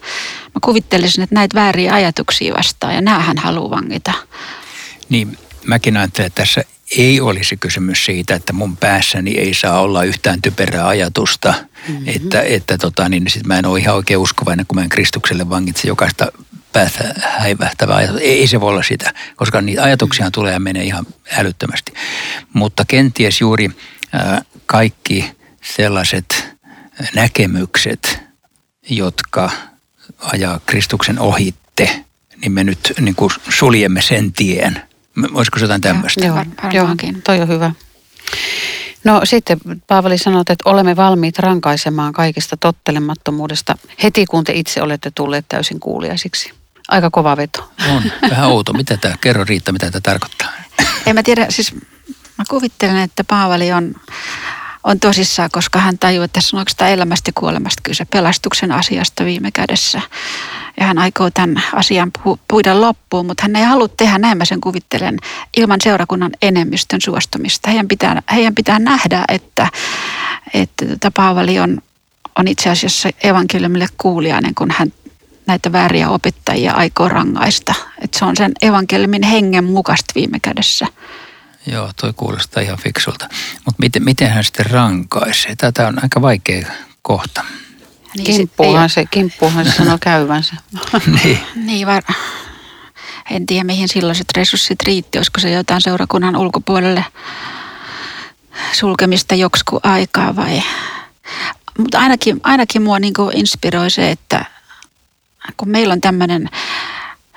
Mä 0.46 0.60
kuvittelisin, 0.62 1.24
että 1.24 1.36
näitä 1.36 1.56
vääriä 1.56 1.94
ajatuksia 1.94 2.54
vastaan 2.54 2.96
ja 2.96 3.02
näähän 3.02 3.38
haluaa 3.38 3.70
vangita. 3.70 4.13
Niin, 5.10 5.38
mäkin 5.66 5.98
ajattelen, 5.98 6.28
että 6.28 6.42
tässä 6.42 6.63
ei 6.98 7.22
olisi 7.22 7.58
kysymys 7.58 8.06
siitä, 8.06 8.36
että 8.36 8.54
mun 8.54 8.78
päässäni 8.78 9.32
ei 9.32 9.54
saa 9.54 9.82
olla 9.82 10.04
yhtään 10.04 10.42
typerää 10.42 10.88
ajatusta, 10.88 11.54
mm-hmm. 11.88 12.08
että, 12.08 12.42
että 12.42 12.78
tota, 12.78 13.10
niin 13.10 13.30
sit 13.30 13.48
mä 13.48 13.60
en 13.60 13.66
ole 13.66 13.80
ihan 13.80 13.96
oikein 13.96 14.20
uskovainen, 14.20 14.66
kun 14.66 14.78
mä 14.78 14.84
en 14.84 14.90
Kristukselle 14.90 15.50
vangitse 15.50 15.88
jokaista 15.88 16.32
päätä 16.74 17.13
häivähtävä 17.22 17.96
ajatus. 17.96 18.22
Ei 18.22 18.48
se 18.48 18.62
voi 18.62 18.70
olla 18.70 18.84
sitä, 18.84 19.13
koska 19.36 19.62
niitä 19.62 19.84
ajatuksia 19.84 20.32
tulee 20.32 20.53
ja 20.53 20.60
menee 20.60 20.84
ihan 20.84 21.06
älyttömästi. 21.32 21.94
Mutta 22.53 22.86
kenties 22.88 23.42
juuri 23.42 23.70
kaikki 24.65 25.32
sellaiset 25.62 26.46
näkemykset, 27.15 28.20
jotka 28.89 29.51
ajaa 30.20 30.60
Kristuksen 30.65 31.20
ohitte, 31.20 32.03
niin 32.42 32.51
me 32.51 32.63
nyt 32.63 32.94
niin 33.00 33.15
kuin 33.15 33.32
suljemme 33.50 34.01
sen 34.01 34.34
tien. 34.34 34.82
Olisiko 35.34 35.60
se 35.60 35.65
jotain 35.65 35.82
tämmöistä? 35.82 36.25
Joo, 36.25 36.46
joo, 36.74 36.88
toi 37.24 37.42
on 37.42 37.48
hyvä. 37.48 37.72
No 39.03 39.22
sitten 39.24 39.58
Paavali 39.88 40.18
sanoi, 40.18 40.42
että 40.42 40.70
olemme 40.70 40.96
valmiit 40.96 41.39
rankaisemaan 41.39 42.13
kaikista 42.13 42.58
tottelemattomuudesta 42.58 43.77
heti 44.03 44.25
kun 44.25 44.44
te 44.44 44.53
itse 44.53 44.82
olette 44.82 45.12
tulleet 45.15 45.46
täysin 45.50 45.80
kuuliaisiksi. 45.80 46.53
Aika 46.94 47.10
kova 47.10 47.38
veto. 47.38 47.72
On, 47.90 48.04
vähän 48.30 48.50
outo. 48.50 48.74
Mitä 48.74 48.98
tämä, 48.98 49.16
kerro 49.22 49.44
Riitta, 49.44 49.72
mitä 49.72 49.92
tämä 49.92 50.02
tarkoittaa? 50.02 50.50
En 51.06 51.16
mä 51.16 51.24
tiedä, 51.24 51.46
siis 51.50 51.76
mä 52.38 52.44
kuvittelen, 52.50 52.98
että 52.98 53.24
Paavali 53.24 53.72
on, 53.72 53.96
on 54.84 55.00
tosissaan, 55.00 55.50
koska 55.52 55.80
hän 55.80 55.98
tajuaa, 55.98 56.26
että 56.26 56.34
tässä 56.34 56.58
on 56.58 56.60
oikeastaan 56.60 56.92
elämästä 56.92 57.30
ja 57.30 57.34
kuolemasta 57.36 57.82
kyse, 57.84 58.06
pelastuksen 58.06 58.72
asiasta 58.72 59.26
viime 59.26 59.52
kädessä. 59.52 60.02
Ja 60.80 60.86
hän 60.86 60.98
aikoo 60.98 61.30
tämän 61.32 61.64
asian 61.74 62.12
puida 62.48 62.82
loppuun, 62.82 63.26
mutta 63.26 63.44
hän 63.44 63.56
ei 63.56 63.64
halua 63.64 63.88
tehdä, 63.88 64.18
näin 64.18 64.38
mä 64.38 64.46
sen 64.46 64.62
kuvittelen, 64.62 65.20
ilman 65.58 65.80
seurakunnan 65.84 66.32
enemmistön 66.42 67.02
suostumista. 67.02 67.70
Heidän 67.70 67.88
pitää, 67.88 68.22
heidän 68.34 68.56
pitää 68.56 68.80
nähdä, 68.80 69.26
että, 69.28 69.68
että 70.54 70.86
tota 70.86 71.12
Paavali 71.12 71.60
on, 71.60 71.82
on 72.40 72.48
itse 72.48 72.70
asiassa 72.70 73.10
evankeliumille 73.24 73.88
kuulijainen, 73.98 74.56
kun 74.56 74.72
hän 74.72 74.94
näitä 75.48 75.72
vääriä 75.72 76.10
opettajia 76.10 76.74
aikoo 76.74 77.10
rangaista. 77.10 77.74
Että 78.02 78.20
se 78.20 78.26
on 78.26 78.38
sen 78.38 78.52
evankeliumin 78.62 79.24
hengen 79.24 79.64
mukaista 79.64 80.12
viime 80.16 80.40
kädessä. 80.42 80.88
Joo, 81.68 81.92
toi 82.02 82.14
kuulostaa 82.16 82.64
ihan 82.64 82.78
fiksulta. 82.78 83.30
Mutta 83.66 83.80
miten, 83.80 84.04
miten 84.04 84.30
hän 84.30 84.44
sitten 84.44 84.66
rankaisee? 84.66 85.56
Tätä 85.56 85.88
on 85.88 86.04
aika 86.04 86.22
vaikea 86.22 86.68
kohta. 87.02 87.44
Niin 88.18 88.26
kimppuuhan, 88.26 88.90
se, 88.90 89.06
kimppuuhan 89.06 89.66
se 89.66 89.72
sanoo 89.72 89.98
käyvänsä. 90.12 90.56
niin. 91.24 91.40
niin 91.56 91.88
var... 91.88 92.04
En 93.32 93.46
tiedä, 93.46 93.64
mihin 93.64 93.90
silloiset 93.90 94.28
resurssit 94.38 94.84
riitti. 94.84 95.18
Olisiko 95.18 95.40
se 95.40 95.52
jotain 95.52 95.82
seurakunnan 95.82 96.36
ulkopuolelle 96.36 97.06
sulkemista 98.74 99.36
joksikin 99.36 99.80
aikaa 99.84 100.36
vai... 100.36 100.64
Mutta 101.78 102.00
ainakin, 102.00 102.40
ainakin 102.44 102.82
mua 102.82 103.00
niin 103.00 103.14
inspiroi 103.34 103.90
se, 103.90 104.12
että 104.12 104.46
kun 105.58 105.70
meillä 105.70 105.92
on 105.92 106.02
tämmöinen 106.02 106.50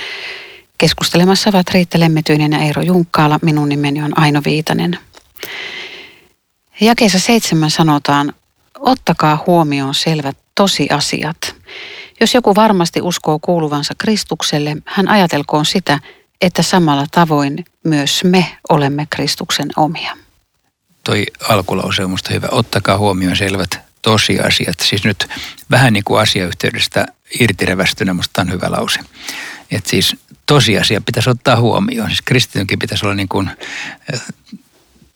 Keskustelemassa 0.79 1.51
ovat 1.51 1.71
Riitta 1.71 2.01
Lemmetyinen 2.01 2.53
ja 2.53 2.59
Eero 2.59 2.83
Junkkaala. 2.83 3.39
Minun 3.43 3.69
nimeni 3.69 4.03
on 4.03 4.19
Aino 4.19 4.43
Viitanen. 4.45 4.99
Jakeessa 6.81 7.19
seitsemän 7.19 7.71
sanotaan, 7.71 8.33
ottakaa 8.79 9.45
huomioon 9.47 9.95
selvät 9.95 10.37
tosiasiat. 10.55 11.64
Jos 12.21 12.35
joku 12.35 12.55
varmasti 12.55 13.03
uskoo 13.03 13.39
kuuluvansa 13.39 13.95
Kristukselle, 13.99 14.77
hän 14.85 15.09
ajatelkoon 15.09 15.67
sitä, 15.67 15.99
että 16.41 16.63
samalla 16.63 17.07
tavoin 17.11 17.65
myös 17.85 18.25
me 18.25 18.59
olemme 18.69 19.07
Kristuksen 19.11 19.69
omia. 19.77 20.17
Toi 21.05 21.27
alkulause 21.49 22.05
on 22.05 22.11
musta 22.11 22.35
hyvä. 22.35 22.49
Ottakaa 22.51 22.99
huomioon 22.99 23.37
selvät 23.37 23.79
tosiasiat. 24.03 24.81
Siis 24.83 25.05
nyt 25.05 25.29
vähän 25.71 25.93
niin 25.93 26.05
kuin 26.05 26.21
asiayhteydestä 26.21 27.07
irtirevästynä 27.41 28.15
musta 28.15 28.43
on 28.43 28.53
hyvä 28.53 28.71
lause. 28.71 29.01
Että 29.71 29.91
siis 29.91 30.17
tosiasia 30.47 31.01
pitäisi 31.01 31.31
ottaa 31.31 31.61
huomioon. 31.61 32.09
Siis 32.09 32.23
kristitynkin 32.23 32.79
pitäisi 32.79 33.07
olla 33.07 33.15
niin 33.15 33.29
kuin 33.29 33.49
äh, 34.15 34.21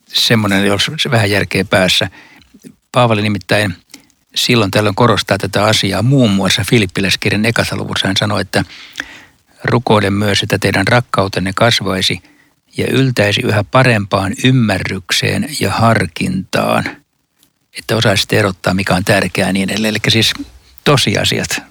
semmoinen, 0.07 0.67
jos 0.67 0.91
vähän 1.11 1.31
järkeä 1.31 1.65
päässä. 1.65 2.11
Paavali 2.93 3.23
nimittäin 3.23 3.75
silloin 4.39 4.71
tällöin 4.71 4.95
korostaa 4.95 5.39
tätä 5.39 5.65
asiaa. 5.65 6.03
Muun 6.03 6.31
muassa 6.31 6.65
Filippiläskirjan 6.71 7.47
ekassa 7.47 7.77
luvussa 7.77 8.07
hän 8.07 8.17
sanoi, 8.17 8.41
että 8.41 8.65
rukouden 9.65 10.13
myös, 10.13 10.43
että 10.43 10.59
teidän 10.59 10.87
rakkautenne 10.87 11.53
kasvaisi 11.55 12.23
ja 12.77 12.87
yltäisi 12.91 13.41
yhä 13.41 13.65
parempaan 13.65 14.33
ymmärrykseen 14.45 15.49
ja 15.61 15.71
harkintaan, 15.71 16.85
että 17.79 17.97
osaisitte 17.97 18.39
erottaa, 18.39 18.75
mikä 18.75 18.95
on 18.95 19.05
tärkeää 19.05 19.53
niin 19.53 19.71
edelleen. 19.71 19.91
Eli 19.91 19.99
siis 20.09 20.33
tosiasiat, 20.85 21.63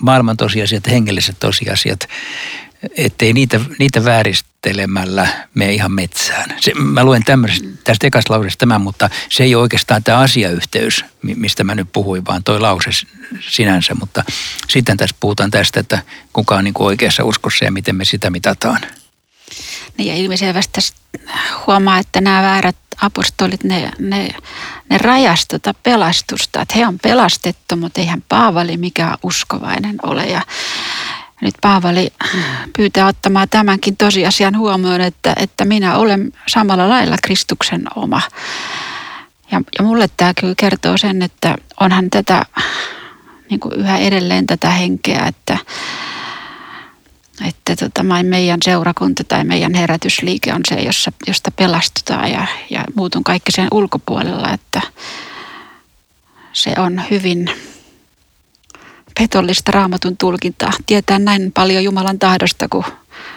maailman 0.00 0.36
tosiasiat, 0.36 0.86
hengelliset 0.86 1.36
tosiasiat, 1.40 2.08
ettei 2.96 3.32
niitä, 3.32 3.60
niitä 3.78 4.04
vääristelemällä 4.04 5.28
mene 5.54 5.72
ihan 5.72 5.92
metsään. 5.92 6.54
Se, 6.60 6.74
mä 6.74 7.04
luen 7.04 7.22
tästä 7.84 8.06
ekasta 8.06 8.32
lausesta 8.32 8.58
tämän, 8.58 8.80
mutta 8.80 9.10
se 9.28 9.44
ei 9.44 9.54
ole 9.54 9.62
oikeastaan 9.62 10.04
tämä 10.04 10.18
asiayhteys, 10.18 11.04
mistä 11.22 11.64
mä 11.64 11.74
nyt 11.74 11.88
puhuin, 11.92 12.26
vaan 12.26 12.44
toi 12.44 12.60
lause 12.60 12.90
sinänsä. 13.40 13.94
Mutta 13.94 14.24
sitten 14.68 14.96
tässä 14.96 15.16
puhutaan 15.20 15.50
tästä, 15.50 15.80
että 15.80 16.02
kuka 16.32 16.56
on 16.56 16.64
niin 16.64 16.74
kuin 16.74 16.86
oikeassa 16.86 17.24
uskossa 17.24 17.64
ja 17.64 17.72
miten 17.72 17.96
me 17.96 18.04
sitä 18.04 18.30
mitataan. 18.30 18.80
Niin 19.96 20.08
ja 20.08 20.14
ilmiselvästi 20.14 20.80
huomaa, 21.66 21.98
että 21.98 22.20
nämä 22.20 22.42
väärät 22.42 22.76
apostolit, 23.00 23.64
ne, 23.64 23.90
ne, 23.98 24.28
ne 24.90 24.98
rajasi 24.98 25.48
tota 25.48 25.74
pelastusta. 25.74 26.60
Että 26.60 26.74
he 26.78 26.86
on 26.86 26.98
pelastettu, 26.98 27.76
mutta 27.76 28.00
eihän 28.00 28.22
Paavali 28.28 28.76
mikään 28.76 29.18
uskovainen 29.22 29.96
ole. 30.02 30.24
Ja 30.24 30.42
nyt 31.40 31.54
Paavali 31.60 32.12
pyytää 32.76 33.06
ottamaan 33.06 33.48
tämänkin 33.48 33.96
tosiasian 33.96 34.58
huomioon, 34.58 35.00
että, 35.00 35.34
että 35.36 35.64
minä 35.64 35.96
olen 35.96 36.32
samalla 36.46 36.88
lailla 36.88 37.16
Kristuksen 37.22 37.82
oma. 37.94 38.22
Ja, 39.50 39.60
ja 39.78 39.84
mulle 39.84 40.08
tämä 40.16 40.32
kyllä 40.40 40.54
kertoo 40.56 40.98
sen, 40.98 41.22
että 41.22 41.56
onhan 41.80 42.10
tätä 42.10 42.42
niin 43.50 43.60
kuin 43.60 43.74
yhä 43.74 43.98
edelleen 43.98 44.46
tätä 44.46 44.70
henkeä, 44.70 45.26
että, 45.26 45.58
että 47.46 47.76
tota, 47.76 48.02
meidän 48.22 48.58
seurakunta 48.62 49.24
tai 49.24 49.44
meidän 49.44 49.74
herätysliike 49.74 50.54
on 50.54 50.60
se, 50.68 50.74
jossa, 50.74 51.12
josta 51.26 51.50
pelastutaan 51.50 52.30
ja, 52.30 52.46
ja 52.70 52.84
muutun 52.96 53.24
kaikki 53.24 53.52
sen 53.52 53.68
ulkopuolella, 53.72 54.52
että 54.52 54.80
se 56.52 56.74
on 56.78 57.02
hyvin 57.10 57.50
petollista 59.18 59.72
raamatun 59.72 60.16
tulkintaa. 60.16 60.72
Tietää 60.86 61.18
näin 61.18 61.52
paljon 61.52 61.84
Jumalan 61.84 62.18
tahdosta 62.18 62.66
kuin, 62.68 62.84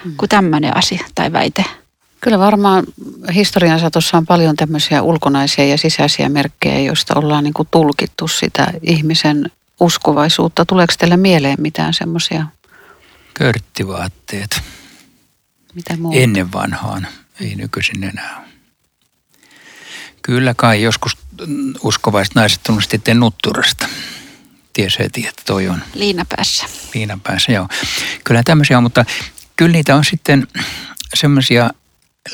mm. 0.06 0.18
kuin 0.18 0.30
tämmöinen 0.30 0.78
asia 0.78 1.06
tai 1.16 1.32
väite. 1.32 1.66
Kyllä 2.22 2.40
varmaan 2.40 2.84
historian 3.34 3.80
satossa 3.80 4.18
on 4.18 4.26
paljon 4.26 4.56
tämmöisiä 4.56 5.02
ulkonaisia 5.02 5.66
ja 5.66 5.78
sisäisiä 5.78 6.30
merkkejä, 6.30 6.80
joista 6.80 7.20
ollaan 7.20 7.44
niin 7.44 7.54
kuin 7.54 7.68
tulkittu 7.72 8.28
sitä 8.28 8.74
ihmisen 8.82 9.52
uskovaisuutta. 9.80 10.66
Tuleeko 10.66 10.94
teille 10.98 11.18
mieleen 11.18 11.58
mitään 11.62 11.94
semmoisia? 11.94 12.46
Körttivaatteet. 13.34 14.62
Mitä 15.74 15.98
muuta? 15.98 16.20
Ennen 16.20 16.52
vanhaan, 16.52 17.08
ei 17.40 17.56
nykyisin 17.56 18.04
enää. 18.04 18.48
Kyllä 20.22 20.54
kai 20.58 20.82
joskus 20.82 21.18
uskovaiset 21.84 22.36
naiset 22.36 22.60
tunnistivat 22.64 23.18
nutturasta 23.18 23.88
ties 24.74 25.00
heti, 25.00 25.28
että 25.28 25.42
toi 25.46 25.68
on. 25.68 25.80
Liinapäässä. 25.94 26.66
Liinapäässä, 26.94 27.52
joo. 27.52 27.68
Kyllä 28.24 28.44
tämmöisiä 28.44 28.78
on, 28.78 28.84
mutta 28.84 29.06
kyllä 29.56 29.72
niitä 29.72 29.96
on 29.96 30.06
sitten 30.06 30.48
semmoisia 31.14 31.70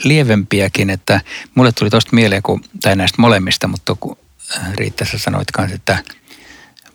lievempiäkin, 0.04 0.90
että 0.90 1.22
mulle 1.56 1.72
tuli 1.72 1.90
tosta 1.90 2.16
mieleen, 2.16 2.44
kun, 2.44 2.64
tai 2.82 2.96
näistä 2.96 3.22
molemmista, 3.22 3.68
mutta 3.68 3.96
kun 4.00 4.18
äh, 4.58 4.74
Riitta 4.74 5.06
sä 5.06 5.18
sanoit 5.18 5.52
kanssa, 5.52 5.76
että 5.76 6.04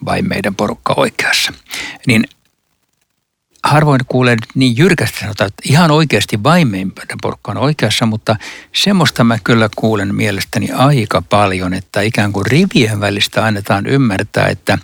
vain 0.04 0.28
meidän 0.28 0.54
porukka 0.54 0.94
oikeassa. 0.96 1.52
Niin 2.06 2.24
harvoin 3.64 4.00
kuulee 4.08 4.36
niin 4.54 4.76
jyrkästi 4.76 5.20
sanotaan, 5.20 5.48
että 5.48 5.62
ihan 5.68 5.90
oikeasti 5.90 6.42
vain 6.42 6.68
meidän 6.68 7.18
porukka 7.22 7.50
on 7.50 7.58
oikeassa, 7.58 8.06
mutta 8.06 8.36
semmoista 8.72 9.24
mä 9.24 9.38
kyllä 9.44 9.68
kuulen 9.76 10.14
mielestäni 10.14 10.70
aika 10.70 11.22
paljon, 11.22 11.74
että 11.74 12.00
ikään 12.00 12.32
kuin 12.32 12.46
rivien 12.46 13.00
välistä 13.00 13.44
annetaan 13.44 13.86
ymmärtää, 13.86 14.46
että 14.46 14.78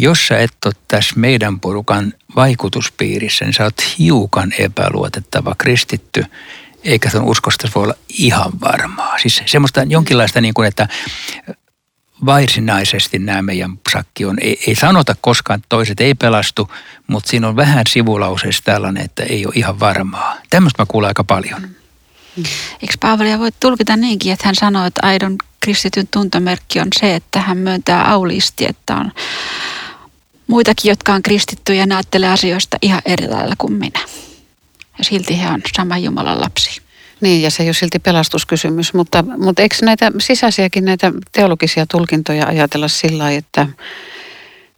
jos 0.00 0.26
sä 0.26 0.38
et 0.38 0.52
ole 0.64 0.74
tässä 0.88 1.14
meidän 1.16 1.60
porukan 1.60 2.14
vaikutuspiirissä, 2.36 3.44
niin 3.44 3.54
sä 3.54 3.64
oot 3.64 3.98
hiukan 3.98 4.52
epäluotettava 4.58 5.54
kristitty, 5.58 6.24
eikä 6.84 7.10
sun 7.10 7.22
uskosta 7.22 7.68
voi 7.74 7.84
olla 7.84 7.94
ihan 8.08 8.52
varmaa. 8.60 9.18
Siis 9.18 9.42
semmoista 9.46 9.82
jonkinlaista 9.82 10.40
niin 10.40 10.54
kuin, 10.54 10.68
että 10.68 10.88
varsinaisesti 12.26 13.18
nämä 13.18 13.42
meidän 13.42 13.78
sakki 13.92 14.24
on. 14.24 14.36
Ei, 14.40 14.60
ei 14.66 14.74
sanota 14.74 15.16
koskaan, 15.20 15.58
että 15.58 15.66
toiset 15.68 16.00
ei 16.00 16.14
pelastu, 16.14 16.72
mutta 17.06 17.30
siinä 17.30 17.48
on 17.48 17.56
vähän 17.56 17.84
sivulauseessa 17.88 18.62
tällainen, 18.64 19.04
että 19.04 19.22
ei 19.22 19.46
ole 19.46 19.54
ihan 19.56 19.80
varmaa. 19.80 20.36
Tämmöistä 20.50 20.82
mä 20.82 20.86
kuulen 20.86 21.08
aika 21.08 21.24
paljon. 21.24 21.68
Eikö 22.82 22.94
Paavalia 23.00 23.38
voi 23.38 23.50
tulkita 23.60 23.96
niinkin, 23.96 24.32
että 24.32 24.46
hän 24.46 24.54
sanoo, 24.54 24.86
että 24.86 25.00
aidon 25.04 25.36
kristityn 25.60 26.08
tuntomerkki 26.08 26.80
on 26.80 26.88
se, 27.00 27.14
että 27.14 27.40
hän 27.40 27.58
myöntää 27.58 28.10
auliisti, 28.10 28.66
että 28.68 28.96
on 28.96 29.12
muitakin, 30.50 30.88
jotka 30.88 31.12
on 31.12 31.22
kristittyjä 31.22 31.84
ja 31.90 31.96
ajattelee 31.96 32.28
asioista 32.28 32.76
ihan 32.82 33.02
eri 33.04 33.28
lailla 33.28 33.54
kuin 33.58 33.72
minä. 33.72 34.00
Ja 34.98 35.04
silti 35.04 35.40
he 35.40 35.48
on 35.48 35.60
sama 35.76 35.98
Jumalan 35.98 36.40
lapsi. 36.40 36.80
Niin, 37.20 37.42
ja 37.42 37.50
se 37.50 37.62
ei 37.62 37.68
ole 37.68 37.74
silti 37.74 37.98
pelastuskysymys, 37.98 38.94
mutta, 38.94 39.24
mutta 39.38 39.62
eikö 39.62 39.76
näitä 39.82 40.12
sisäisiäkin 40.18 40.84
näitä 40.84 41.12
teologisia 41.32 41.86
tulkintoja 41.86 42.46
ajatella 42.46 42.88
sillä 42.88 43.22
lailla, 43.22 43.38
että, 43.38 43.66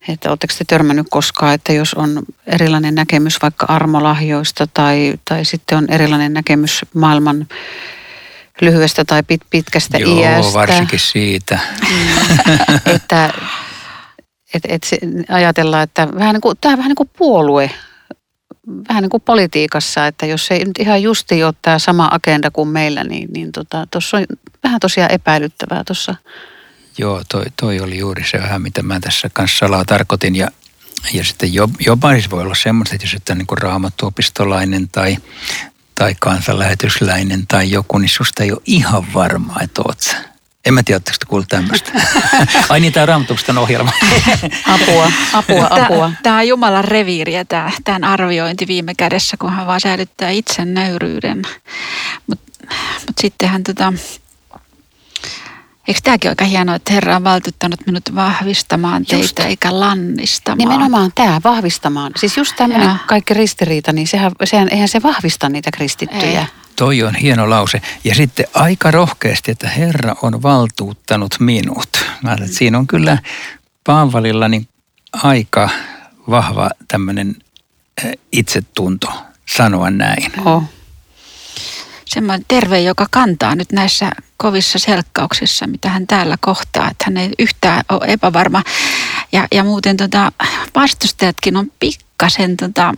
että 0.08 0.28
oletteko 0.28 0.54
te 0.58 0.64
törmännyt 0.64 1.06
koskaan, 1.10 1.54
että 1.54 1.72
jos 1.72 1.94
on 1.94 2.22
erilainen 2.46 2.94
näkemys 2.94 3.42
vaikka 3.42 3.66
armolahjoista 3.68 4.66
tai, 4.66 5.14
tai 5.24 5.44
sitten 5.44 5.78
on 5.78 5.90
erilainen 5.90 6.32
näkemys 6.32 6.80
maailman 6.94 7.46
lyhyestä 8.60 9.04
tai 9.04 9.22
pit, 9.22 9.40
pitkästä 9.50 9.98
Joo, 9.98 10.20
iästä. 10.20 10.46
Joo, 10.46 10.52
varsinkin 10.52 11.00
siitä. 11.00 11.58
että 12.94 13.34
et, 14.54 14.62
et 14.68 14.82
se, 14.82 14.98
ajatellaan, 15.28 15.82
että 15.82 16.08
vähän 16.14 16.34
niin 16.34 16.40
kuin, 16.40 16.56
tämä 16.60 16.72
on 16.72 16.78
vähän 16.78 16.90
niin 16.90 16.96
kuin 16.96 17.10
puolue 17.18 17.70
vähän 18.88 19.02
niin 19.02 19.10
kuin 19.10 19.22
politiikassa, 19.22 20.06
että 20.06 20.26
jos 20.26 20.50
ei 20.50 20.64
nyt 20.64 20.78
ihan 20.78 21.02
justi 21.02 21.44
ole 21.44 21.54
tämä 21.62 21.78
sama 21.78 22.08
agenda 22.12 22.50
kuin 22.50 22.68
meillä, 22.68 23.04
niin, 23.04 23.28
niin 23.32 23.52
tuossa 23.52 24.16
tota, 24.16 24.32
on 24.32 24.38
vähän 24.64 24.80
tosiaan 24.80 25.12
epäilyttävää 25.12 25.84
tuossa. 25.84 26.14
Joo, 26.98 27.22
toi, 27.28 27.44
toi 27.60 27.80
oli 27.80 27.98
juuri 27.98 28.24
se 28.24 28.38
vähän, 28.38 28.62
mitä 28.62 28.82
mä 28.82 29.00
tässä 29.00 29.30
kanssa 29.32 29.58
salaa 29.58 29.84
tarkoitin. 29.84 30.36
Ja, 30.36 30.48
ja 31.12 31.24
sitten 31.24 31.50
jopa 31.86 32.12
siis 32.12 32.30
voi 32.30 32.42
olla 32.42 32.54
semmoista, 32.54 32.94
että 32.94 33.06
jos 33.06 33.14
et 33.14 33.28
on 33.30 33.38
niin 33.38 33.58
raamattuopistolainen 33.60 34.88
tai, 34.88 35.16
tai 35.94 36.14
kansanlähetysläinen 36.20 37.46
tai 37.46 37.70
joku, 37.70 37.98
niin 37.98 38.08
susta 38.08 38.42
ei 38.42 38.52
ole 38.52 38.60
ihan 38.66 39.14
varmaa, 39.14 39.60
että 39.60 39.82
oot. 39.84 40.31
En 40.64 40.74
mä 40.74 40.82
tiedä, 40.82 40.96
oletteko 40.96 41.28
kuullut 41.28 41.48
tämmöistä. 41.48 41.92
Ai 42.68 42.80
niin, 42.80 42.92
tämä 42.92 43.16
on 43.48 43.58
ohjelma. 43.58 43.92
apua, 44.74 45.12
apua, 45.32 45.66
apua. 45.70 46.12
Tämä 46.22 46.36
on 46.36 46.48
Jumalan 46.48 46.84
reviiriä, 46.84 47.44
tämä, 47.44 47.70
tämän 47.84 48.04
arviointi 48.04 48.66
viime 48.66 48.94
kädessä, 48.94 49.36
kun 49.36 49.52
hän 49.52 49.66
vaan 49.66 49.80
säilyttää 49.80 50.30
itsen 50.30 50.74
nöyryyden. 50.74 51.42
Mutta 52.26 52.52
mut 53.08 53.18
sittenhän 53.20 53.62
tota, 53.62 53.92
Eikö 55.88 56.00
tämäkin 56.02 56.30
aika 56.30 56.44
hienoa, 56.44 56.74
että 56.74 56.92
Herra 56.92 57.16
on 57.16 57.24
valtuuttanut 57.24 57.80
minut 57.86 58.14
vahvistamaan 58.14 59.06
teitä 59.06 59.24
just. 59.24 59.38
eikä 59.38 59.80
lannistamaan? 59.80 60.58
Nimenomaan 60.58 61.12
tämä, 61.14 61.40
vahvistamaan. 61.44 62.12
Siis 62.16 62.36
just 62.36 62.56
tämmöinen 62.56 62.96
kaikki 63.06 63.34
ristiriita, 63.34 63.92
niin 63.92 64.06
sehän, 64.06 64.32
sehän, 64.44 64.68
eihän 64.68 64.88
se 64.88 65.02
vahvista 65.02 65.48
niitä 65.48 65.70
kristittyjä. 65.70 66.40
Ei. 66.40 66.61
Toi 66.76 67.02
on 67.02 67.14
hieno 67.14 67.50
lause. 67.50 67.82
Ja 68.04 68.14
sitten 68.14 68.46
aika 68.54 68.90
rohkeasti, 68.90 69.50
että 69.50 69.68
Herra 69.68 70.14
on 70.22 70.42
valtuuttanut 70.42 71.34
minut. 71.40 71.88
Mä 72.22 72.32
että 72.32 72.46
siinä 72.46 72.78
on 72.78 72.86
kyllä 72.86 73.18
Paavalilla 73.84 74.48
niin 74.48 74.68
aika 75.12 75.70
vahva 76.30 76.70
tämmöinen 76.88 77.36
itsetunto 78.32 79.12
sanoa 79.54 79.90
näin. 79.90 80.32
Oh. 80.44 80.62
Semmoinen 82.04 82.44
terve, 82.48 82.80
joka 82.80 83.06
kantaa 83.10 83.54
nyt 83.54 83.72
näissä 83.72 84.10
kovissa 84.36 84.78
selkkauksissa, 84.78 85.66
mitä 85.66 85.88
hän 85.88 86.06
täällä 86.06 86.36
kohtaa. 86.40 86.90
Että 86.90 87.04
hän 87.06 87.16
ei 87.16 87.30
yhtään 87.38 87.82
ole 87.88 88.04
epävarma. 88.08 88.62
Ja, 89.32 89.46
ja 89.52 89.64
muuten 89.64 89.96
tota, 89.96 90.32
vastustajatkin 90.74 91.56
on 91.56 91.72
pikkasen 91.80 92.56
tota, 92.56 92.94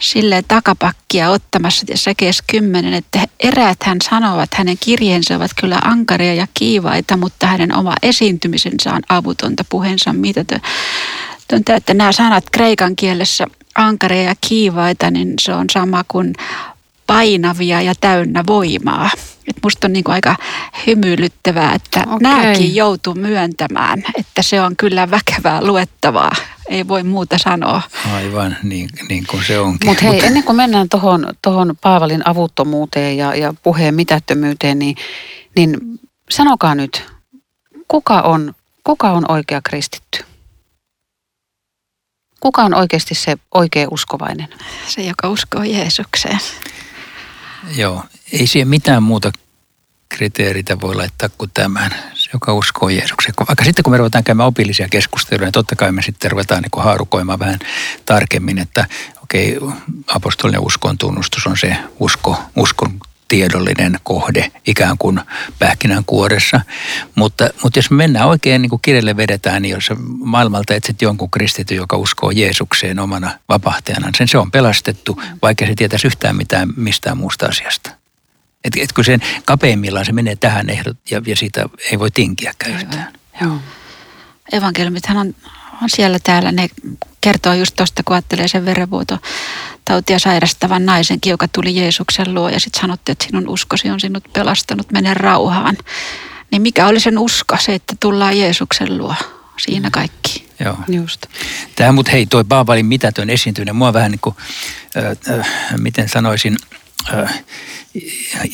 sille 0.00 0.44
takapakkia 0.48 1.30
ottamassa 1.30 1.86
tässä 1.86 2.14
kes 2.14 2.42
10, 2.46 2.94
että 2.94 3.26
eräät 3.40 3.82
hän 3.82 3.98
sanovat, 4.10 4.54
hänen 4.54 4.76
kirjeensä 4.80 5.36
ovat 5.36 5.50
kyllä 5.60 5.78
ankaria 5.84 6.34
ja 6.34 6.46
kiivaita, 6.54 7.16
mutta 7.16 7.46
hänen 7.46 7.76
oma 7.76 7.94
esiintymisensä 8.02 8.92
on 8.92 9.02
avutonta, 9.08 9.64
puheensa 9.68 10.12
mitätön. 10.12 10.60
Että 11.76 11.94
nämä 11.94 12.12
sanat 12.12 12.44
kreikan 12.52 12.96
kielessä 12.96 13.46
ankaria 13.74 14.22
ja 14.22 14.34
kiivaita, 14.48 15.10
niin 15.10 15.34
se 15.40 15.54
on 15.54 15.66
sama 15.72 16.04
kuin 16.08 16.34
painavia 17.06 17.82
ja 17.82 17.94
täynnä 18.00 18.44
voimaa. 18.46 19.10
Et 19.48 19.56
musta 19.62 19.86
on 19.86 19.92
niinku 19.92 20.10
aika 20.10 20.36
hymyilyttävää, 20.86 21.74
että 21.74 22.00
okay. 22.00 22.18
nämäkin 22.20 22.74
joutuu 22.74 23.14
myöntämään, 23.14 24.02
että 24.18 24.42
se 24.42 24.60
on 24.60 24.76
kyllä 24.76 25.10
väkevää 25.10 25.64
luettavaa. 25.64 26.32
Ei 26.68 26.88
voi 26.88 27.02
muuta 27.02 27.38
sanoa. 27.38 27.82
Aivan, 28.14 28.56
niin, 28.62 28.88
niin 29.08 29.26
kuin 29.26 29.44
se 29.44 29.58
onkin. 29.58 29.90
Mut 29.90 30.02
hei, 30.02 30.12
Mut 30.12 30.20
hei, 30.20 30.26
ennen 30.28 30.44
kuin 30.44 30.56
mennään 30.56 30.88
tuohon 30.88 31.34
tohon 31.42 31.76
Paavalin 31.80 32.28
avuttomuuteen 32.28 33.16
ja, 33.16 33.34
ja 33.34 33.54
puheen 33.62 33.94
mitättömyyteen, 33.94 34.78
niin, 34.78 34.96
niin 35.56 35.78
sanokaa 36.30 36.74
nyt, 36.74 37.06
kuka 37.88 38.20
on, 38.20 38.54
kuka 38.84 39.10
on 39.10 39.30
oikea 39.30 39.60
kristitty? 39.62 40.24
Kuka 42.40 42.62
on 42.62 42.74
oikeasti 42.74 43.14
se 43.14 43.36
oikea 43.54 43.88
uskovainen? 43.90 44.48
Se, 44.88 45.02
joka 45.02 45.28
uskoo 45.28 45.62
Jeesukseen. 45.62 46.38
Joo, 47.76 48.04
ei 48.32 48.46
siihen 48.46 48.68
mitään 48.68 49.02
muuta 49.02 49.32
kriteeritä 50.08 50.80
voi 50.80 50.94
laittaa 50.94 51.28
kuin 51.28 51.50
tämän, 51.54 51.90
joka 52.32 52.54
uskoo 52.54 52.88
Jeesukseen. 52.88 53.34
Vaikka 53.48 53.64
sitten 53.64 53.82
kun 53.82 53.92
me 53.92 53.96
ruvetaan 53.96 54.24
käymään 54.24 54.46
opillisia 54.46 54.88
keskusteluja, 54.88 55.46
niin 55.46 55.52
totta 55.52 55.76
kai 55.76 55.92
me 55.92 56.02
sitten 56.02 56.30
ruvetaan 56.30 56.62
niin 56.62 56.84
haarukoimaan 56.84 57.38
vähän 57.38 57.58
tarkemmin, 58.06 58.58
että 58.58 58.86
okei, 59.22 59.56
okay, 59.56 59.78
apostolinen 60.06 60.60
uskon 60.60 60.98
tunnustus 60.98 61.46
on 61.46 61.56
se 61.56 61.76
usko, 62.00 62.42
uskon 62.56 63.00
tiedollinen 63.28 63.98
kohde 64.02 64.52
ikään 64.66 64.98
kuin 64.98 65.20
pähkinän 65.58 66.04
kuoressa. 66.04 66.60
Mutta, 67.14 67.50
mutta 67.62 67.78
jos 67.78 67.90
me 67.90 67.96
mennään 67.96 68.28
oikein 68.28 68.62
niin 68.62 68.70
kuin 68.70 68.82
kirjalle 68.82 69.16
vedetään, 69.16 69.62
niin 69.62 69.72
jos 69.72 69.90
maailmalta 70.18 70.74
etsit 70.74 71.02
jonkun 71.02 71.30
kristityn, 71.30 71.76
joka 71.76 71.96
uskoo 71.96 72.30
Jeesukseen 72.30 72.98
omana 72.98 73.38
vapahtajanaan, 73.48 74.14
sen 74.14 74.28
se 74.28 74.38
on 74.38 74.50
pelastettu, 74.50 75.22
vaikka 75.42 75.66
se 75.66 75.74
tietäisi 75.74 76.06
yhtään 76.06 76.36
mitään 76.36 76.68
mistään 76.76 77.18
muusta 77.18 77.46
asiasta. 77.46 77.97
Et, 78.68 78.82
et 78.82 78.92
kun 78.92 79.04
sen 79.04 79.20
kapeimmillaan 79.44 80.06
se 80.06 80.12
menee 80.12 80.36
tähän 80.36 80.70
ehdot 80.70 80.96
ja, 81.10 81.22
ja 81.26 81.36
siitä 81.36 81.64
ei 81.90 81.98
voi 81.98 82.10
tinkiä 82.10 82.52
yhtään. 82.68 83.12
Joo. 83.40 83.58
Evankeliumithan 84.52 85.16
on, 85.16 85.34
on 85.82 85.90
siellä 85.90 86.18
täällä, 86.22 86.52
ne 86.52 86.68
kertoo 87.20 87.52
just 87.52 87.76
tuosta, 87.76 88.02
kun 88.02 88.16
ajattelee 88.16 88.48
sen 88.48 88.64
verenvuoto 88.64 89.18
tautia 89.84 90.18
sairastavan 90.18 90.86
naisenkin, 90.86 91.30
joka 91.30 91.48
tuli 91.48 91.76
Jeesuksen 91.76 92.34
luo 92.34 92.48
ja 92.48 92.60
sitten 92.60 92.80
sanottiin, 92.80 93.12
että 93.12 93.24
sinun 93.24 93.48
uskosi 93.48 93.90
on 93.90 94.00
sinut 94.00 94.24
pelastanut, 94.32 94.92
mene 94.92 95.14
rauhaan. 95.14 95.76
Niin 96.50 96.62
mikä 96.62 96.86
oli 96.86 97.00
sen 97.00 97.18
usko? 97.18 97.56
Se, 97.60 97.74
että 97.74 97.94
tullaan 98.00 98.38
Jeesuksen 98.38 98.98
luo. 98.98 99.14
Siinä 99.58 99.90
kaikki. 99.90 100.48
Joo. 100.64 100.76
Just. 100.88 101.26
Tämä, 101.76 101.92
mutta 101.92 102.10
hei, 102.10 102.26
toi 102.26 102.44
Paavalin 102.44 102.86
mitätön 102.86 103.30
esiintyminen, 103.30 103.76
mua 103.76 103.92
vähän 103.92 104.10
niin 104.10 104.20
kuin, 104.20 104.36
äh, 104.96 105.38
äh, 105.38 105.46
miten 105.76 106.08
sanoisin, 106.08 106.56
äh, 107.14 107.44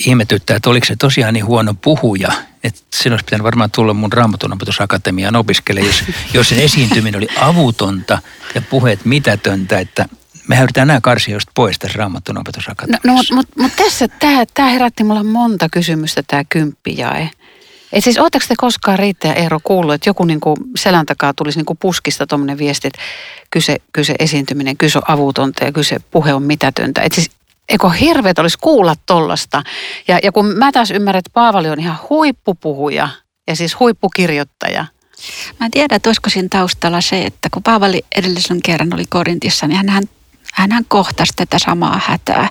ihmetyttää, 0.06 0.56
että 0.56 0.70
oliko 0.70 0.86
se 0.86 0.96
tosiaan 0.96 1.34
niin 1.34 1.46
huono 1.46 1.74
puhuja, 1.74 2.32
että 2.64 2.80
sen 2.94 3.12
olisi 3.12 3.24
pitänyt 3.24 3.44
varmaan 3.44 3.70
tulla 3.70 3.94
mun 3.94 4.12
raamatunopetusakatemiaan 4.12 5.36
opiskelemaan, 5.36 5.88
jos, 5.88 6.04
jos 6.34 6.48
sen 6.48 6.58
esiintyminen 6.58 7.18
oli 7.18 7.28
avutonta 7.40 8.18
ja 8.54 8.62
puheet 8.62 9.04
mitätöntä, 9.04 9.78
että 9.78 10.08
me 10.48 10.56
yritetään 10.56 10.88
nämä 10.88 11.00
karsia 11.00 11.34
just 11.34 11.48
pois 11.54 11.78
tässä 11.78 11.98
Raamatun. 11.98 12.34
No, 12.34 12.42
no 13.04 13.12
mutta 13.32 13.62
mut, 13.62 13.72
tässä 13.76 14.08
tämä, 14.54 14.68
herätti 14.70 15.04
mulla 15.04 15.24
monta 15.24 15.68
kysymystä, 15.68 16.22
tämä 16.26 16.44
kymppijae. 16.48 17.30
Et 17.92 18.04
siis 18.04 18.18
ootteko 18.18 18.44
te 18.48 18.54
koskaan 18.56 18.98
Riitta 18.98 19.26
ja 19.26 19.34
Eero 19.34 19.60
kuullut, 19.64 19.94
että 19.94 20.10
joku 20.10 20.24
niinku 20.24 20.56
selän 20.76 21.06
takaa 21.06 21.34
tulisi 21.34 21.58
niinku 21.58 21.74
puskista 21.74 22.26
tuommoinen 22.26 22.58
viesti, 22.58 22.88
että 22.88 23.00
kyse, 23.50 23.76
kyse 23.92 24.14
esiintyminen, 24.18 24.76
kyse 24.76 24.98
on 24.98 25.10
avutonta 25.10 25.64
ja 25.64 25.72
kyse 25.72 25.96
puhe 26.10 26.34
on 26.34 26.42
mitätöntä. 26.42 27.02
Et 27.02 27.12
siis 27.12 27.30
eikö 27.68 27.90
hirveet 27.90 28.38
olisi 28.38 28.58
kuulla 28.60 28.94
tollasta. 29.06 29.62
Ja, 30.08 30.18
ja 30.22 30.32
kun 30.32 30.46
mä 30.46 30.72
taas 30.72 30.90
ymmärrän, 30.90 31.18
että 31.18 31.30
Paavali 31.34 31.68
on 31.68 31.80
ihan 31.80 31.98
huippupuhuja 32.10 33.08
ja 33.46 33.56
siis 33.56 33.80
huippukirjoittaja. 33.80 34.86
Mä 35.60 35.66
en 35.66 35.70
tiedä, 35.70 35.96
että 35.96 36.08
olisiko 36.08 36.30
siinä 36.30 36.48
taustalla 36.50 37.00
se, 37.00 37.22
että 37.22 37.48
kun 37.52 37.62
Paavali 37.62 38.02
edellisen 38.16 38.62
kerran 38.62 38.94
oli 38.94 39.04
Korintissa, 39.08 39.66
niin 39.66 39.76
hän, 39.76 39.88
hän, 40.54 40.72
hän 40.72 40.84
kohtasi 40.88 41.32
tätä 41.36 41.58
samaa 41.58 42.00
hätää. 42.06 42.48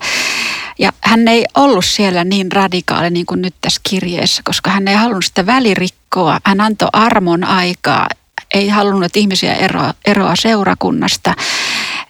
Ja 0.79 0.91
hän 1.01 1.27
ei 1.27 1.45
ollut 1.55 1.85
siellä 1.85 2.23
niin 2.23 2.51
radikaali 2.51 3.09
niin 3.09 3.25
kuin 3.25 3.41
nyt 3.41 3.55
tässä 3.61 3.81
kirjeessä, 3.89 4.41
koska 4.45 4.69
hän 4.69 4.87
ei 4.87 4.95
halunnut 4.95 5.25
sitä 5.25 5.45
välirikkoa. 5.45 6.39
Hän 6.45 6.61
antoi 6.61 6.89
armon 6.93 7.43
aikaa, 7.43 8.07
ei 8.53 8.69
halunnut 8.69 9.15
ihmisiä 9.15 9.53
eroa, 9.53 9.93
eroa 10.05 10.35
seurakunnasta. 10.35 11.33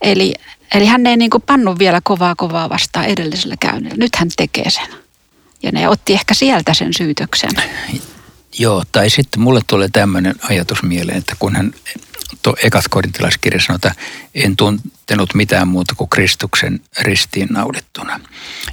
Eli, 0.01 0.33
eli 0.73 0.85
hän 0.85 1.07
ei 1.07 1.17
niin 1.17 1.29
kuin 1.29 1.43
pannut 1.43 1.79
vielä 1.79 2.01
kovaa 2.03 2.35
kovaa 2.35 2.69
vastaan 2.69 3.05
edellisellä 3.05 3.55
käynnillä. 3.59 3.95
Nyt 3.97 4.15
hän 4.15 4.29
tekee 4.37 4.69
sen. 4.69 4.87
Ja 5.63 5.71
ne 5.71 5.87
otti 5.87 6.13
ehkä 6.13 6.33
sieltä 6.33 6.73
sen 6.73 6.93
syytöksen. 6.93 7.51
Joo, 8.59 8.83
tai 8.91 9.09
sitten 9.09 9.41
mulle 9.41 9.61
tulee 9.67 9.89
tämmöinen 9.93 10.35
ajatus 10.49 10.83
mieleen, 10.83 11.17
että 11.17 11.35
kun 11.39 11.55
hän 11.55 11.73
to, 12.41 12.55
ekas 12.63 12.85
korintilaiskirja 12.89 13.61
sanotaan, 13.61 13.95
en 14.35 14.55
tuntenut 14.55 15.33
mitään 15.33 15.67
muuta 15.67 15.95
kuin 15.97 16.09
Kristuksen 16.09 16.81
ristiin 16.99 17.47
naulittuna. 17.51 18.19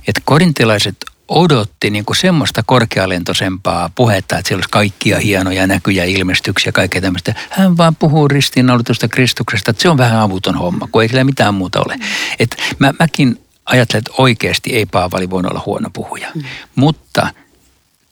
Että 0.08 0.20
korintilaiset 0.24 0.96
odotti 1.30 1.90
niin 1.90 2.04
kuin 2.04 2.16
semmoista 2.16 2.62
korkealentoisempaa 2.66 3.90
puhetta, 3.94 4.38
että 4.38 4.48
siellä 4.48 4.58
olisi 4.58 4.70
kaikkia 4.70 5.18
hienoja 5.18 5.66
näkyjä, 5.66 6.04
ilmestyksiä 6.04 6.68
ja 6.68 6.72
kaikkea 6.72 7.00
tämmöistä. 7.00 7.34
Hän 7.50 7.76
vaan 7.76 7.96
puhuu 7.96 8.28
ristiinnaulitusta 8.28 9.08
Kristuksesta, 9.08 9.70
että 9.70 9.82
se 9.82 9.88
on 9.88 9.98
vähän 9.98 10.20
avuton 10.20 10.54
homma, 10.54 10.88
kun 10.92 11.02
ei 11.02 11.08
kyllä 11.08 11.24
mitään 11.24 11.54
muuta 11.54 11.80
ole. 11.80 11.96
Et 12.38 12.56
mä, 12.78 12.92
mäkin 12.98 13.40
ajattelen, 13.64 13.98
että 13.98 14.22
oikeasti 14.22 14.70
ei 14.70 14.86
Paavali 14.86 15.30
voinut 15.30 15.50
olla 15.50 15.62
huono 15.66 15.90
puhuja. 15.92 16.28
Mm. 16.34 16.42
Mutta 16.74 17.28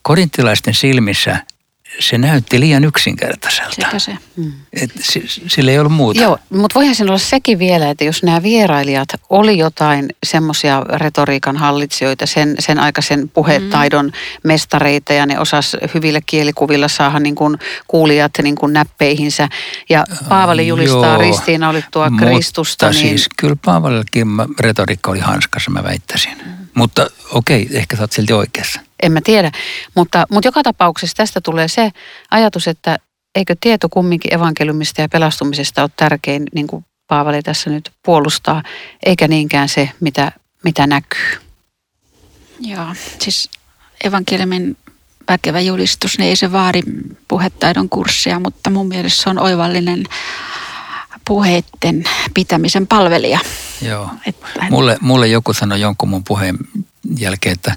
korintilaisten 0.03 0.75
silmissä 0.75 1.43
se 2.01 2.19
näytti 2.19 2.61
liian 2.61 2.85
yksinkertaiselta. 2.85 3.75
Sekä 3.75 3.99
se. 3.99 4.17
Mm. 4.37 4.53
Et 4.73 4.91
sillä 5.47 5.71
ei 5.71 5.79
ollut 5.79 5.93
muuta. 5.93 6.21
Joo, 6.21 6.39
mutta 6.51 6.75
voihan 6.75 6.95
siinä 6.95 7.11
olla 7.11 7.19
sekin 7.19 7.59
vielä, 7.59 7.91
että 7.91 8.05
jos 8.05 8.23
nämä 8.23 8.43
vierailijat 8.43 9.09
oli 9.31 9.59
jotain 9.59 10.09
semmoisia 10.27 10.81
retoriikan 10.81 11.57
hallitsijoita, 11.57 12.27
sen, 12.27 12.57
sen 12.59 12.79
aikaisen 12.79 13.29
puhetaidon 13.29 14.07
mm. 14.07 14.13
mestareita 14.45 15.13
ja 15.13 15.27
ne 15.27 15.39
osas 15.39 15.77
hyvillä 15.95 16.21
kielikuvilla 16.27 16.89
saada 16.89 17.19
niin 17.19 17.35
kuin 17.35 17.59
kuulijat 17.89 18.33
niin 18.43 18.57
kuin 18.57 18.73
näppeihinsä. 18.73 19.49
Ja 19.89 20.05
Paavali 20.29 20.69
julistaa 20.69 21.19
ristiinnaulittua 21.19 22.11
Kristusta. 22.19 22.87
Mutta 22.87 23.01
niin... 23.01 23.09
siis 23.09 23.29
kyllä 23.37 23.57
Paavalillakin 23.65 24.27
retoriikka 24.61 25.11
oli 25.11 25.21
hanskassa, 25.21 25.71
mä 25.71 25.85
väittäisin. 25.85 26.39
Mm. 26.39 26.53
Mutta 26.75 27.11
okei, 27.31 27.63
okay, 27.63 27.77
ehkä 27.77 27.97
sä 27.97 28.03
oot 28.03 28.13
silti 28.13 28.33
oikeassa 28.33 28.81
en 29.03 29.13
mä 29.13 29.21
tiedä. 29.21 29.53
Mutta, 29.95 30.27
mutta 30.31 30.49
joka 30.49 30.63
tapauksessa 30.63 31.17
tästä 31.17 31.41
tulee 31.41 31.69
se 31.69 31.91
ajatus, 32.31 32.69
että 32.69 32.99
eikö 33.35 33.57
tieto 33.61 33.89
kumminkin 33.89 34.35
evankeliumista 34.35 35.01
ja 35.01 35.09
pelastumisesta 35.09 35.83
ole 35.83 35.91
tärkein, 35.97 36.45
niin 36.55 36.67
kuin 36.67 36.85
Paavali 37.07 37.43
tässä 37.43 37.71
nyt 37.71 37.91
puolustaa, 38.05 38.63
eikä 39.07 39.29
niinkään 39.29 39.69
se, 39.69 39.91
mitä, 40.01 40.33
mitä 40.65 40.87
näkyy. 40.87 41.39
Joo, 42.61 42.87
siis 43.19 43.51
evankeliumin 44.05 44.77
väkevä 45.29 45.61
julistus, 45.61 46.19
niin 46.19 46.29
ei 46.29 46.37
se 46.37 46.53
vaadi 46.53 46.83
puhetaidon 47.29 47.89
kurssia, 47.89 48.41
mutta 48.41 48.71
mun 48.71 48.89
mielestä 48.89 49.23
se 49.23 49.31
on 49.31 49.39
oivallinen 49.39 50.05
puheitten 51.29 52.05
pitämisen 52.35 52.87
palvelija. 52.87 53.39
Joo. 53.83 54.11
Että 54.27 54.47
mulle, 54.71 54.99
mulle 55.01 55.29
joku 55.29 55.55
sanoi 55.55 55.81
jonkun 55.81 56.09
mun 56.09 56.25
puheen 56.25 56.59
jälkeen, 57.19 57.53
että 57.53 57.75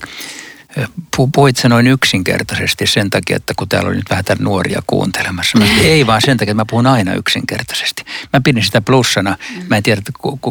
puhuit 1.35 1.57
se 1.57 1.69
noin 1.69 1.87
yksinkertaisesti 1.87 2.87
sen 2.87 3.09
takia, 3.09 3.35
että 3.35 3.53
kun 3.57 3.69
täällä 3.69 3.89
on 3.89 3.95
nyt 3.95 4.09
vähän 4.09 4.23
nuoria 4.39 4.81
kuuntelemassa. 4.87 5.57
Mä, 5.57 5.65
ei 5.81 6.07
vaan 6.07 6.21
sen 6.21 6.37
takia, 6.37 6.51
että 6.51 6.61
mä 6.61 6.65
puhun 6.69 6.87
aina 6.87 7.13
yksinkertaisesti. 7.13 8.03
Mä 8.33 8.41
pidin 8.43 8.63
sitä 8.63 8.81
plussana. 8.81 9.37
Mä 9.69 9.77
en 9.77 9.83
tiedä, 9.83 10.01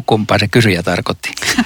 kumpaa 0.06 0.38
se 0.38 0.48
kysyjä 0.48 0.82
tarkoitti. 0.82 1.30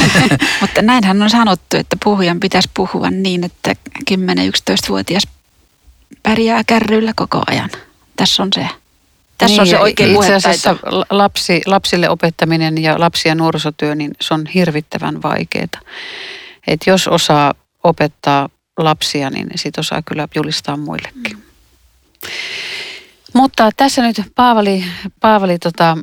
Mutta 0.60 0.82
näinhän 0.82 1.22
on 1.22 1.30
sanottu, 1.30 1.76
että 1.76 1.96
puhujan 2.04 2.40
pitäisi 2.40 2.70
puhua 2.74 3.10
niin, 3.10 3.44
että 3.44 3.74
10-11-vuotias 4.10 5.28
pärjää 6.22 6.62
kärryillä 6.66 7.12
koko 7.16 7.42
ajan. 7.46 7.70
Tässä 8.16 8.42
on 8.42 8.48
se 8.54 8.68
Tässä 9.38 9.52
niin, 9.52 9.60
on 9.60 9.66
se 9.66 9.78
oikein 9.78 10.16
Itse 10.16 10.34
asiassa 10.34 10.76
lapsi, 11.10 11.62
lapsille 11.66 12.08
opettaminen 12.08 12.82
ja 12.82 13.00
lapsi- 13.00 13.28
ja 13.28 13.34
nuorisotyö, 13.34 13.94
niin 13.94 14.10
se 14.20 14.34
on 14.34 14.46
hirvittävän 14.46 15.22
vaikeaa. 15.22 15.80
Et 16.66 16.80
jos 16.86 17.08
osaa 17.08 17.54
opettaa 17.88 18.48
lapsia, 18.78 19.30
niin 19.30 19.48
sit 19.54 19.78
osaa 19.78 20.02
kyllä 20.02 20.28
julistaa 20.34 20.76
muillekin. 20.76 21.36
Mm. 21.36 21.42
Mutta 23.34 23.70
tässä 23.76 24.02
nyt 24.02 24.22
Paavali, 24.34 24.84
Paavali 25.20 25.58
tota, 25.58 25.98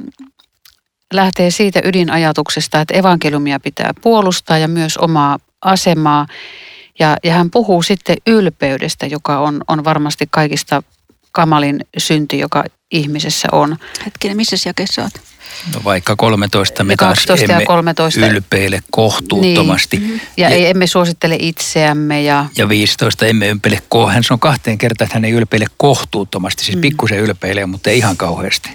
lähtee 1.13 1.51
siitä 1.51 1.81
ydinajatuksesta, 1.83 2.81
että 2.81 2.93
evankeliumia 2.93 3.59
pitää 3.59 3.91
puolustaa 4.01 4.57
ja 4.57 4.67
myös 4.67 4.97
omaa 4.97 5.39
asemaa. 5.61 6.27
Ja, 6.99 7.17
ja 7.23 7.33
hän 7.33 7.51
puhuu 7.51 7.83
sitten 7.83 8.17
ylpeydestä, 8.27 9.05
joka 9.05 9.39
on, 9.39 9.61
on 9.67 9.83
varmasti 9.83 10.27
kaikista 10.31 10.83
kamalin 11.31 11.79
synti, 11.97 12.39
joka 12.39 12.63
ihmisessä 12.91 13.47
on. 13.51 13.77
Hetkinen, 14.05 14.37
missä 14.37 14.55
jakeessa 14.69 15.01
olet? 15.01 15.32
No 15.73 15.81
vaikka 15.83 16.15
13 16.15 16.83
me 16.83 16.95
taas 16.95 17.25
emme 17.41 17.53
ja 17.53 17.65
13. 17.65 18.27
ylpeile 18.27 18.79
kohtuuttomasti. 18.91 19.97
Niin. 19.97 20.21
Ja, 20.37 20.49
ja 20.49 20.67
emme 20.67 20.87
suosittele 20.87 21.37
itseämme. 21.39 22.23
Ja, 22.23 22.45
ja 22.57 22.69
15 22.69 23.25
emme 23.25 23.47
ympeile, 23.47 23.81
hän 24.11 24.23
on 24.29 24.39
kahteen 24.39 24.77
kertaan, 24.77 25.05
että 25.05 25.15
hän 25.15 25.25
ei 25.25 25.31
ylpeile 25.31 25.65
kohtuuttomasti. 25.77 26.63
Siis 26.63 26.75
mm. 26.77 26.81
pikkusen 26.81 27.19
ylpeilee, 27.19 27.65
mutta 27.65 27.89
ei 27.89 27.97
ihan 27.97 28.17
kauheasti. 28.17 28.69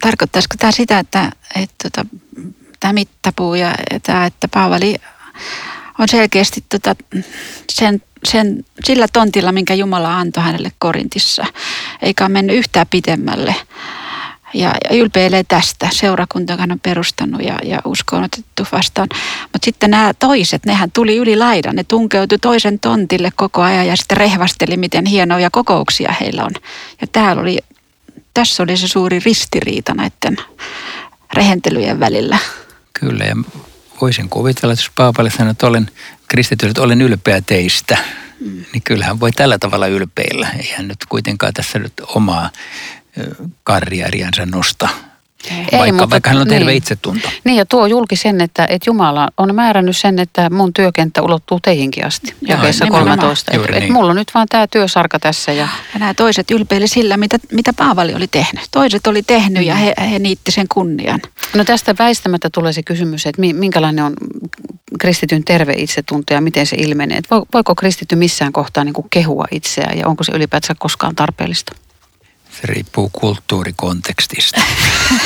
Tarkoittaisiko 0.00 0.54
tämä 0.58 0.72
sitä, 0.72 0.98
että, 0.98 1.24
että, 1.24 1.60
että 1.62 1.90
tota, 1.90 2.06
tämä 2.80 2.92
mittapuu 2.92 3.54
ja 3.54 3.74
tämä, 4.02 4.26
että 4.26 4.48
Paavali 4.48 4.96
on 5.98 6.08
selkeästi 6.08 6.64
tota, 6.68 6.96
sen, 7.72 8.02
sen, 8.28 8.64
sillä 8.84 9.06
tontilla, 9.12 9.52
minkä 9.52 9.74
Jumala 9.74 10.18
antoi 10.18 10.44
hänelle 10.44 10.72
Korintissa, 10.78 11.44
eikä 12.02 12.24
ole 12.24 12.32
mennyt 12.32 12.56
yhtään 12.56 12.86
pitemmälle. 12.90 13.54
Ja, 14.54 14.74
ja 14.90 14.96
ylpeilee 14.96 15.44
tästä 15.44 15.88
seurakunta, 15.92 16.56
hän 16.56 16.72
on 16.72 16.80
perustanut 16.80 17.42
ja, 17.42 17.58
ja 17.64 17.78
usko 17.84 18.16
on 18.16 18.24
otettu 18.24 18.66
vastaan. 18.72 19.08
Mutta 19.42 19.64
sitten 19.64 19.90
nämä 19.90 20.14
toiset, 20.18 20.66
nehän 20.66 20.90
tuli 20.90 21.16
yli 21.16 21.36
laidan. 21.36 21.76
Ne 21.76 21.84
tunkeutui 21.84 22.38
toisen 22.38 22.78
tontille 22.78 23.32
koko 23.36 23.62
ajan 23.62 23.86
ja 23.86 23.96
sitten 23.96 24.16
rehvasteli, 24.16 24.76
miten 24.76 25.06
hienoja 25.06 25.50
kokouksia 25.50 26.14
heillä 26.20 26.44
on. 26.44 26.50
Ja 27.00 27.06
täällä 27.06 27.42
oli, 27.42 27.58
tässä 28.34 28.62
oli 28.62 28.76
se 28.76 28.88
suuri 28.88 29.20
ristiriita 29.24 29.94
näiden 29.94 30.36
rehentelyjen 31.32 32.00
välillä. 32.00 32.38
Kyllä 32.92 33.24
ja 33.24 33.36
voisin 34.00 34.28
kuvitella, 34.28 34.72
että 34.72 34.84
jos 34.84 34.92
Paavalle 34.94 35.30
sanoo, 35.30 35.50
että 35.50 35.66
olen 35.66 35.90
kristitty, 36.28 36.66
että 36.66 36.82
olen 36.82 37.02
ylpeä 37.02 37.40
teistä, 37.40 37.98
mm. 38.40 38.64
niin 38.72 38.82
kyllähän 38.84 39.20
voi 39.20 39.32
tällä 39.32 39.58
tavalla 39.58 39.86
ylpeillä. 39.86 40.48
Eihän 40.58 40.88
nyt 40.88 40.98
kuitenkaan 41.08 41.52
tässä 41.52 41.78
nyt 41.78 41.92
omaa 42.14 42.50
karrieriansa 43.64 44.46
nosta 44.46 44.88
ei, 45.50 45.78
vaikka, 45.78 45.92
mutta, 45.92 46.10
vaikka 46.10 46.30
hän 46.30 46.38
on 46.38 46.48
terve 46.48 46.70
niin. 46.70 46.76
itsetunto. 46.76 47.28
Niin 47.44 47.56
ja 47.56 47.66
tuo 47.66 47.86
julki 47.86 48.16
sen, 48.16 48.40
että, 48.40 48.64
että 48.64 48.90
Jumala 48.90 49.28
on 49.36 49.54
määrännyt 49.54 49.96
sen, 49.96 50.18
että 50.18 50.50
mun 50.50 50.72
työkenttä 50.72 51.22
ulottuu 51.22 51.60
teihinkin 51.60 52.06
asti. 52.06 52.34
Jakeessa 52.48 52.86
13. 52.86 53.52
Että 53.54 53.72
niin. 53.72 53.82
et 53.82 53.90
mulla 53.90 54.10
on 54.10 54.16
nyt 54.16 54.30
vaan 54.34 54.46
tämä 54.50 54.66
työsarka 54.66 55.18
tässä. 55.18 55.52
Ja... 55.52 55.68
ja 55.94 55.98
nämä 55.98 56.14
toiset 56.14 56.50
ylpeili 56.50 56.88
sillä, 56.88 57.16
mitä, 57.16 57.38
mitä 57.52 57.72
Paavali 57.72 58.14
oli 58.14 58.26
tehnyt. 58.26 58.64
Toiset 58.70 59.06
oli 59.06 59.22
tehnyt 59.22 59.62
mm. 59.62 59.66
ja 59.66 59.74
he, 59.74 59.94
he 60.10 60.18
niitti 60.18 60.52
sen 60.52 60.66
kunnian. 60.74 61.20
No 61.54 61.64
tästä 61.64 61.94
väistämättä 61.98 62.50
tulee 62.50 62.72
se 62.72 62.82
kysymys, 62.82 63.26
että 63.26 63.42
minkälainen 63.42 64.04
on 64.04 64.12
kristityn 64.98 65.44
terve 65.44 65.72
itsetunto 65.72 66.34
ja 66.34 66.40
miten 66.40 66.66
se 66.66 66.76
ilmenee. 66.76 67.18
Että 67.18 67.36
voiko 67.54 67.74
kristitty 67.74 68.16
missään 68.16 68.52
kohtaa 68.52 68.84
niin 68.84 68.94
kuin 68.94 69.06
kehua 69.10 69.44
itseään 69.50 69.98
ja 69.98 70.08
onko 70.08 70.24
se 70.24 70.32
ylipäätään 70.32 70.76
koskaan 70.78 71.16
tarpeellista? 71.16 71.72
Se 72.60 72.66
riippuu 72.66 73.10
kulttuurikontekstista. 73.12 74.60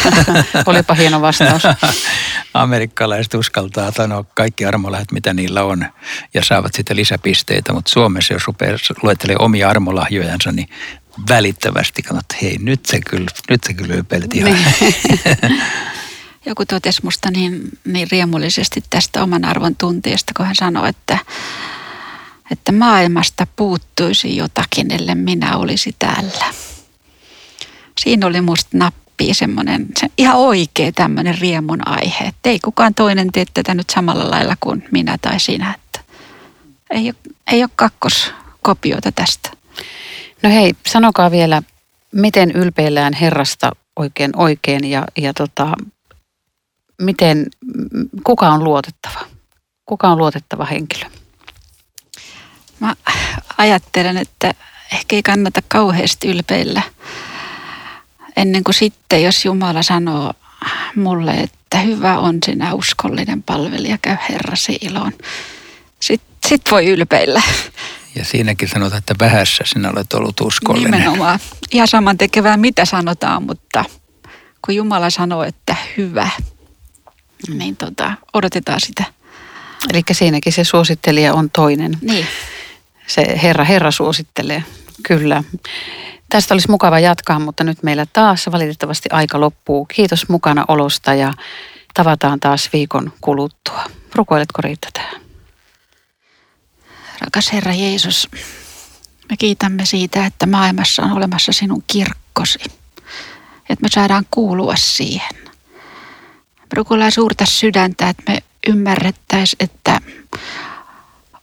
Olipa 0.66 0.94
hieno 0.94 1.20
vastaus. 1.20 1.62
Amerikkalaiset 2.54 3.34
uskaltaa 3.34 3.92
sanoa 3.92 4.24
kaikki 4.34 4.64
armolahjat, 4.64 5.12
mitä 5.12 5.34
niillä 5.34 5.64
on, 5.64 5.86
ja 6.34 6.44
saavat 6.44 6.74
sitten 6.74 6.96
lisäpisteitä. 6.96 7.72
Mutta 7.72 7.90
Suomessa, 7.90 8.34
jos 8.34 8.46
rupeaa 8.46 8.76
luettelemaan 9.02 9.44
omia 9.44 9.68
armolahjojansa, 9.68 10.52
niin 10.52 10.68
välittävästi 11.28 12.02
kannattaa, 12.02 12.36
että 12.36 12.46
hei, 12.46 12.58
nyt 12.60 12.86
se 12.86 13.00
kyllä, 13.00 13.30
nyt 13.50 13.64
se 13.64 13.74
kyllä 13.74 13.94
ylpeilet 13.94 14.34
ihan. 14.34 14.52
Niin. 14.52 15.62
Joku 16.46 16.64
totesi 16.66 17.04
musta 17.04 17.30
niin, 17.30 17.78
niin 17.84 18.08
riemullisesti 18.10 18.84
tästä 18.90 19.22
oman 19.22 19.44
arvon 19.44 19.76
tunteesta, 19.76 20.32
kun 20.36 20.46
hän 20.46 20.54
sanoi, 20.54 20.88
että, 20.88 21.18
että 22.50 22.72
maailmasta 22.72 23.46
puuttuisi 23.56 24.36
jotakin, 24.36 24.92
ellei 24.92 25.14
minä 25.14 25.56
olisi 25.56 25.96
täällä 25.98 26.65
siinä 28.00 28.26
oli 28.26 28.40
musta 28.40 28.78
nappi 28.78 29.34
semmoinen 29.34 29.86
se 30.00 30.10
ihan 30.18 30.36
oikea 30.36 30.92
tämmöinen 30.92 31.38
riemun 31.38 31.88
aihe. 31.88 32.24
Että 32.24 32.50
ei 32.50 32.58
kukaan 32.58 32.94
toinen 32.94 33.32
tee 33.32 33.44
tätä 33.54 33.74
nyt 33.74 33.90
samalla 33.90 34.30
lailla 34.30 34.56
kuin 34.60 34.84
minä 34.90 35.18
tai 35.18 35.40
sinä. 35.40 35.74
Että 35.74 36.00
ei, 36.90 37.06
ole, 37.06 37.14
ei 37.52 37.62
ole 37.62 37.70
kakkoskopiota 37.76 39.12
tästä. 39.12 39.50
No 40.42 40.50
hei, 40.50 40.74
sanokaa 40.86 41.30
vielä, 41.30 41.62
miten 42.12 42.50
ylpeillään 42.50 43.12
Herrasta 43.12 43.72
oikein 43.96 44.36
oikein 44.36 44.90
ja, 44.90 45.06
ja 45.16 45.34
tota, 45.34 45.72
miten, 47.02 47.46
kuka 48.24 48.48
on 48.48 48.64
luotettava? 48.64 49.20
Kuka 49.86 50.08
on 50.08 50.18
luotettava 50.18 50.64
henkilö? 50.64 51.10
Mä 52.80 52.94
ajattelen, 53.58 54.16
että 54.16 54.54
ehkä 54.92 55.16
ei 55.16 55.22
kannata 55.22 55.62
kauheasti 55.68 56.28
ylpeillä 56.28 56.82
ennen 58.36 58.64
kuin 58.64 58.74
sitten, 58.74 59.22
jos 59.22 59.44
Jumala 59.44 59.82
sanoo 59.82 60.32
mulle, 60.96 61.32
että 61.32 61.78
hyvä 61.78 62.18
on 62.18 62.38
sinä 62.46 62.74
uskollinen 62.74 63.42
palvelija, 63.42 63.98
käy 64.02 64.16
Herrasi 64.28 64.78
iloon. 64.80 65.12
Sitten 66.00 66.28
sit 66.48 66.62
voi 66.70 66.86
ylpeillä. 66.86 67.42
Ja 68.14 68.24
siinäkin 68.24 68.68
sanotaan, 68.68 68.98
että 68.98 69.14
vähässä 69.20 69.64
sinä 69.66 69.90
olet 69.90 70.12
ollut 70.12 70.40
uskollinen. 70.40 70.90
Nimenomaan. 70.90 71.38
Ihan 71.72 71.88
saman 71.88 72.18
tekevää, 72.18 72.56
mitä 72.56 72.84
sanotaan, 72.84 73.42
mutta 73.42 73.84
kun 74.64 74.74
Jumala 74.74 75.10
sanoo, 75.10 75.42
että 75.42 75.76
hyvä, 75.96 76.30
niin 77.48 77.76
tota, 77.76 78.12
odotetaan 78.32 78.80
sitä. 78.80 79.04
Eli 79.92 80.02
siinäkin 80.12 80.52
se 80.52 80.64
suosittelija 80.64 81.34
on 81.34 81.50
toinen. 81.50 81.98
Niin. 82.00 82.26
Se 83.06 83.40
Herra, 83.42 83.64
Herra 83.64 83.90
suosittelee, 83.90 84.64
kyllä. 85.02 85.44
Tästä 86.28 86.54
olisi 86.54 86.70
mukava 86.70 86.98
jatkaa, 87.00 87.38
mutta 87.38 87.64
nyt 87.64 87.82
meillä 87.82 88.06
taas 88.12 88.46
valitettavasti 88.52 89.08
aika 89.12 89.40
loppuu. 89.40 89.84
Kiitos 89.86 90.28
mukana 90.28 90.64
olosta 90.68 91.14
ja 91.14 91.32
tavataan 91.94 92.40
taas 92.40 92.70
viikon 92.72 93.12
kuluttua. 93.20 93.84
Rukoiletko 94.14 94.62
Riitta 94.62 94.88
tähän? 94.92 95.20
Rakas 97.20 97.52
Herra 97.52 97.72
Jeesus, 97.72 98.28
me 99.30 99.36
kiitämme 99.38 99.86
siitä, 99.86 100.26
että 100.26 100.46
maailmassa 100.46 101.02
on 101.02 101.12
olemassa 101.12 101.52
sinun 101.52 101.82
kirkkosi. 101.86 102.58
Että 103.68 103.82
me 103.82 103.88
saadaan 103.88 104.24
kuulua 104.30 104.74
siihen. 104.76 105.30
Rukoillaan 106.72 107.12
suurta 107.12 107.46
sydäntä, 107.46 108.08
että 108.08 108.22
me 108.32 108.38
ymmärrettäisiin, 108.66 109.64
että 109.64 110.00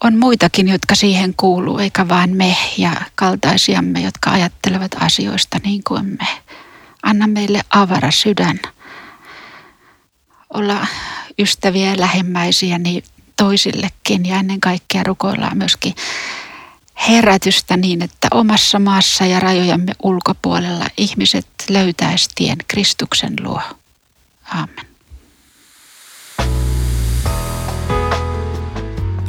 on 0.03 0.17
muitakin, 0.19 0.67
jotka 0.67 0.95
siihen 0.95 1.33
kuuluu, 1.37 1.79
eikä 1.79 2.07
vain 2.07 2.37
me 2.37 2.57
ja 2.77 2.91
kaltaisiamme, 3.15 4.01
jotka 4.01 4.31
ajattelevat 4.31 4.91
asioista 4.99 5.59
niin 5.63 5.83
kuin 5.83 6.05
me. 6.05 6.27
Anna 7.03 7.27
meille 7.27 7.61
avara 7.69 8.11
sydän. 8.11 8.59
Olla 10.53 10.87
ystäviä 11.39 11.89
ja 11.89 11.99
lähimmäisiä 11.99 12.77
niin 12.77 13.03
toisillekin 13.35 14.25
ja 14.25 14.35
ennen 14.35 14.59
kaikkea 14.61 15.03
rukoillaan 15.03 15.57
myöskin 15.57 15.95
herätystä 17.09 17.77
niin, 17.77 18.01
että 18.01 18.27
omassa 18.31 18.79
maassa 18.79 19.25
ja 19.25 19.39
rajojamme 19.39 19.93
ulkopuolella 20.03 20.85
ihmiset 20.97 21.47
löytäisi 21.69 22.29
tien 22.35 22.57
Kristuksen 22.67 23.33
luo. 23.39 23.61
Amen. 24.45 24.92